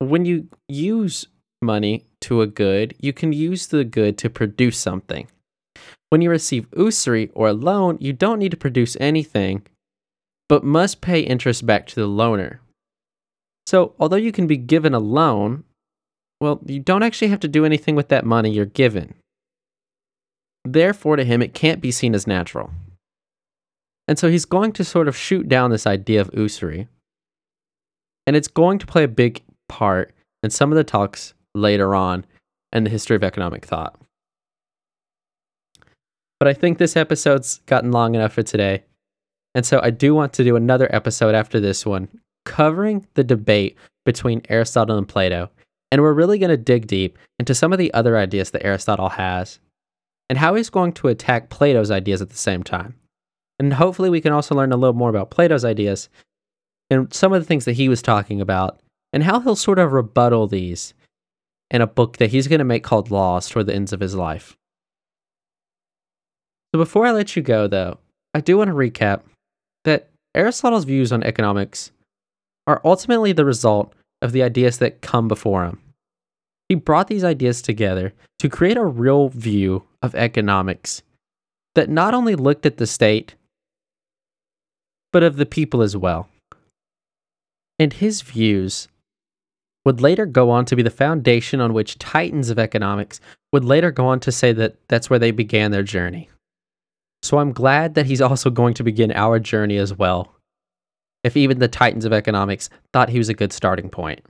when 0.00 0.26
you 0.26 0.48
use 0.68 1.28
money 1.62 2.04
to 2.20 2.42
a 2.42 2.46
good, 2.46 2.94
you 3.00 3.14
can 3.14 3.32
use 3.32 3.68
the 3.68 3.84
good 3.84 4.18
to 4.18 4.28
produce 4.28 4.76
something. 4.76 5.28
When 6.10 6.20
you 6.20 6.28
receive 6.28 6.66
usury 6.76 7.30
or 7.32 7.48
a 7.48 7.54
loan, 7.54 7.96
you 8.02 8.12
don't 8.12 8.38
need 8.38 8.50
to 8.50 8.58
produce 8.58 8.98
anything, 9.00 9.66
but 10.46 10.62
must 10.62 11.00
pay 11.00 11.20
interest 11.20 11.64
back 11.64 11.86
to 11.86 11.94
the 11.94 12.06
loaner. 12.06 12.58
So, 13.66 13.94
although 13.98 14.16
you 14.16 14.30
can 14.30 14.46
be 14.46 14.58
given 14.58 14.92
a 14.92 14.98
loan, 14.98 15.64
well, 16.40 16.60
you 16.66 16.80
don't 16.80 17.02
actually 17.02 17.28
have 17.28 17.40
to 17.40 17.48
do 17.48 17.64
anything 17.64 17.94
with 17.94 18.08
that 18.08 18.24
money 18.24 18.50
you're 18.50 18.66
given. 18.66 19.14
Therefore, 20.64 21.16
to 21.16 21.24
him, 21.24 21.42
it 21.42 21.54
can't 21.54 21.80
be 21.80 21.90
seen 21.90 22.14
as 22.14 22.26
natural. 22.26 22.70
And 24.08 24.18
so 24.18 24.28
he's 24.28 24.44
going 24.44 24.72
to 24.72 24.84
sort 24.84 25.08
of 25.08 25.16
shoot 25.16 25.48
down 25.48 25.70
this 25.70 25.86
idea 25.86 26.20
of 26.20 26.30
usury. 26.34 26.88
And 28.26 28.36
it's 28.36 28.48
going 28.48 28.78
to 28.80 28.86
play 28.86 29.04
a 29.04 29.08
big 29.08 29.42
part 29.68 30.12
in 30.42 30.50
some 30.50 30.72
of 30.72 30.76
the 30.76 30.84
talks 30.84 31.34
later 31.54 31.94
on 31.94 32.24
in 32.72 32.84
the 32.84 32.90
history 32.90 33.16
of 33.16 33.24
economic 33.24 33.64
thought. 33.64 33.98
But 36.38 36.48
I 36.48 36.52
think 36.52 36.78
this 36.78 36.96
episode's 36.96 37.60
gotten 37.66 37.92
long 37.92 38.14
enough 38.14 38.34
for 38.34 38.42
today. 38.42 38.84
And 39.54 39.64
so 39.64 39.80
I 39.82 39.90
do 39.90 40.14
want 40.14 40.34
to 40.34 40.44
do 40.44 40.56
another 40.56 40.94
episode 40.94 41.34
after 41.34 41.60
this 41.60 41.86
one 41.86 42.08
covering 42.44 43.06
the 43.14 43.24
debate 43.24 43.76
between 44.04 44.42
Aristotle 44.48 44.98
and 44.98 45.08
Plato. 45.08 45.50
And 45.92 46.02
we're 46.02 46.12
really 46.12 46.38
going 46.38 46.50
to 46.50 46.56
dig 46.56 46.86
deep 46.86 47.18
into 47.38 47.54
some 47.54 47.72
of 47.72 47.78
the 47.78 47.92
other 47.94 48.16
ideas 48.16 48.50
that 48.50 48.64
Aristotle 48.64 49.10
has 49.10 49.60
and 50.28 50.38
how 50.38 50.54
he's 50.54 50.70
going 50.70 50.92
to 50.94 51.08
attack 51.08 51.48
Plato's 51.48 51.90
ideas 51.90 52.20
at 52.20 52.30
the 52.30 52.36
same 52.36 52.62
time. 52.62 52.94
And 53.58 53.72
hopefully, 53.72 54.10
we 54.10 54.20
can 54.20 54.32
also 54.32 54.54
learn 54.54 54.72
a 54.72 54.76
little 54.76 54.96
more 54.96 55.10
about 55.10 55.30
Plato's 55.30 55.64
ideas 55.64 56.08
and 56.90 57.12
some 57.12 57.32
of 57.32 57.40
the 57.40 57.46
things 57.46 57.64
that 57.64 57.72
he 57.72 57.88
was 57.88 58.02
talking 58.02 58.40
about 58.40 58.80
and 59.12 59.22
how 59.22 59.40
he'll 59.40 59.56
sort 59.56 59.78
of 59.78 59.92
rebuttal 59.92 60.46
these 60.46 60.92
in 61.70 61.80
a 61.80 61.86
book 61.86 62.18
that 62.18 62.30
he's 62.30 62.48
going 62.48 62.58
to 62.58 62.64
make 62.64 62.84
called 62.84 63.10
Laws 63.10 63.48
toward 63.48 63.66
the 63.66 63.74
ends 63.74 63.92
of 63.92 64.00
his 64.00 64.14
life. 64.14 64.56
So 66.74 66.78
before 66.78 67.06
I 67.06 67.12
let 67.12 67.34
you 67.34 67.42
go, 67.42 67.66
though, 67.66 67.98
I 68.34 68.40
do 68.40 68.58
want 68.58 68.68
to 68.68 68.74
recap 68.74 69.22
that 69.84 70.10
Aristotle's 70.34 70.84
views 70.84 71.12
on 71.12 71.22
economics 71.22 71.90
are 72.66 72.82
ultimately 72.84 73.32
the 73.32 73.44
result 73.44 73.94
of 74.26 74.32
the 74.32 74.42
ideas 74.42 74.78
that 74.78 75.00
come 75.00 75.28
before 75.28 75.64
him. 75.64 75.80
He 76.68 76.74
brought 76.74 77.06
these 77.06 77.24
ideas 77.24 77.62
together 77.62 78.12
to 78.40 78.48
create 78.48 78.76
a 78.76 78.84
real 78.84 79.28
view 79.28 79.84
of 80.02 80.14
economics 80.14 81.02
that 81.74 81.88
not 81.88 82.12
only 82.12 82.34
looked 82.34 82.66
at 82.66 82.76
the 82.76 82.86
state, 82.86 83.36
but 85.12 85.22
of 85.22 85.36
the 85.36 85.46
people 85.46 85.80
as 85.80 85.96
well. 85.96 86.28
And 87.78 87.92
his 87.92 88.22
views 88.22 88.88
would 89.84 90.00
later 90.00 90.26
go 90.26 90.50
on 90.50 90.64
to 90.64 90.76
be 90.76 90.82
the 90.82 90.90
foundation 90.90 91.60
on 91.60 91.72
which 91.72 91.98
titans 91.98 92.50
of 92.50 92.58
economics 92.58 93.20
would 93.52 93.64
later 93.64 93.92
go 93.92 94.06
on 94.08 94.18
to 94.20 94.32
say 94.32 94.52
that 94.52 94.76
that's 94.88 95.08
where 95.08 95.18
they 95.18 95.30
began 95.30 95.70
their 95.70 95.84
journey. 95.84 96.28
So 97.22 97.38
I'm 97.38 97.52
glad 97.52 97.94
that 97.94 98.06
he's 98.06 98.20
also 98.20 98.50
going 98.50 98.74
to 98.74 98.82
begin 98.82 99.12
our 99.12 99.38
journey 99.38 99.76
as 99.76 99.94
well, 99.94 100.34
if 101.26 101.36
even 101.36 101.58
the 101.58 101.66
titans 101.66 102.04
of 102.04 102.12
economics 102.12 102.70
thought 102.92 103.08
he 103.08 103.18
was 103.18 103.28
a 103.28 103.34
good 103.34 103.52
starting 103.52 103.90
point. 103.90 104.20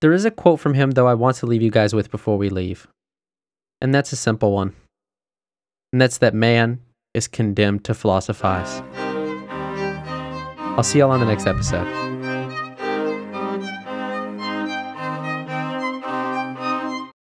There 0.00 0.14
is 0.14 0.24
a 0.24 0.30
quote 0.30 0.58
from 0.58 0.72
him, 0.72 0.92
though, 0.92 1.06
I 1.06 1.12
want 1.12 1.36
to 1.36 1.46
leave 1.46 1.60
you 1.60 1.70
guys 1.70 1.94
with 1.94 2.10
before 2.10 2.38
we 2.38 2.48
leave. 2.48 2.88
And 3.82 3.94
that's 3.94 4.12
a 4.12 4.16
simple 4.16 4.52
one. 4.52 4.74
And 5.92 6.00
that's 6.00 6.16
that 6.18 6.32
man 6.32 6.80
is 7.12 7.28
condemned 7.28 7.84
to 7.84 7.92
philosophize. 7.92 8.82
I'll 10.78 10.82
see 10.82 11.00
y'all 11.00 11.10
on 11.10 11.20
the 11.20 11.26
next 11.26 11.46
episode. 11.46 12.11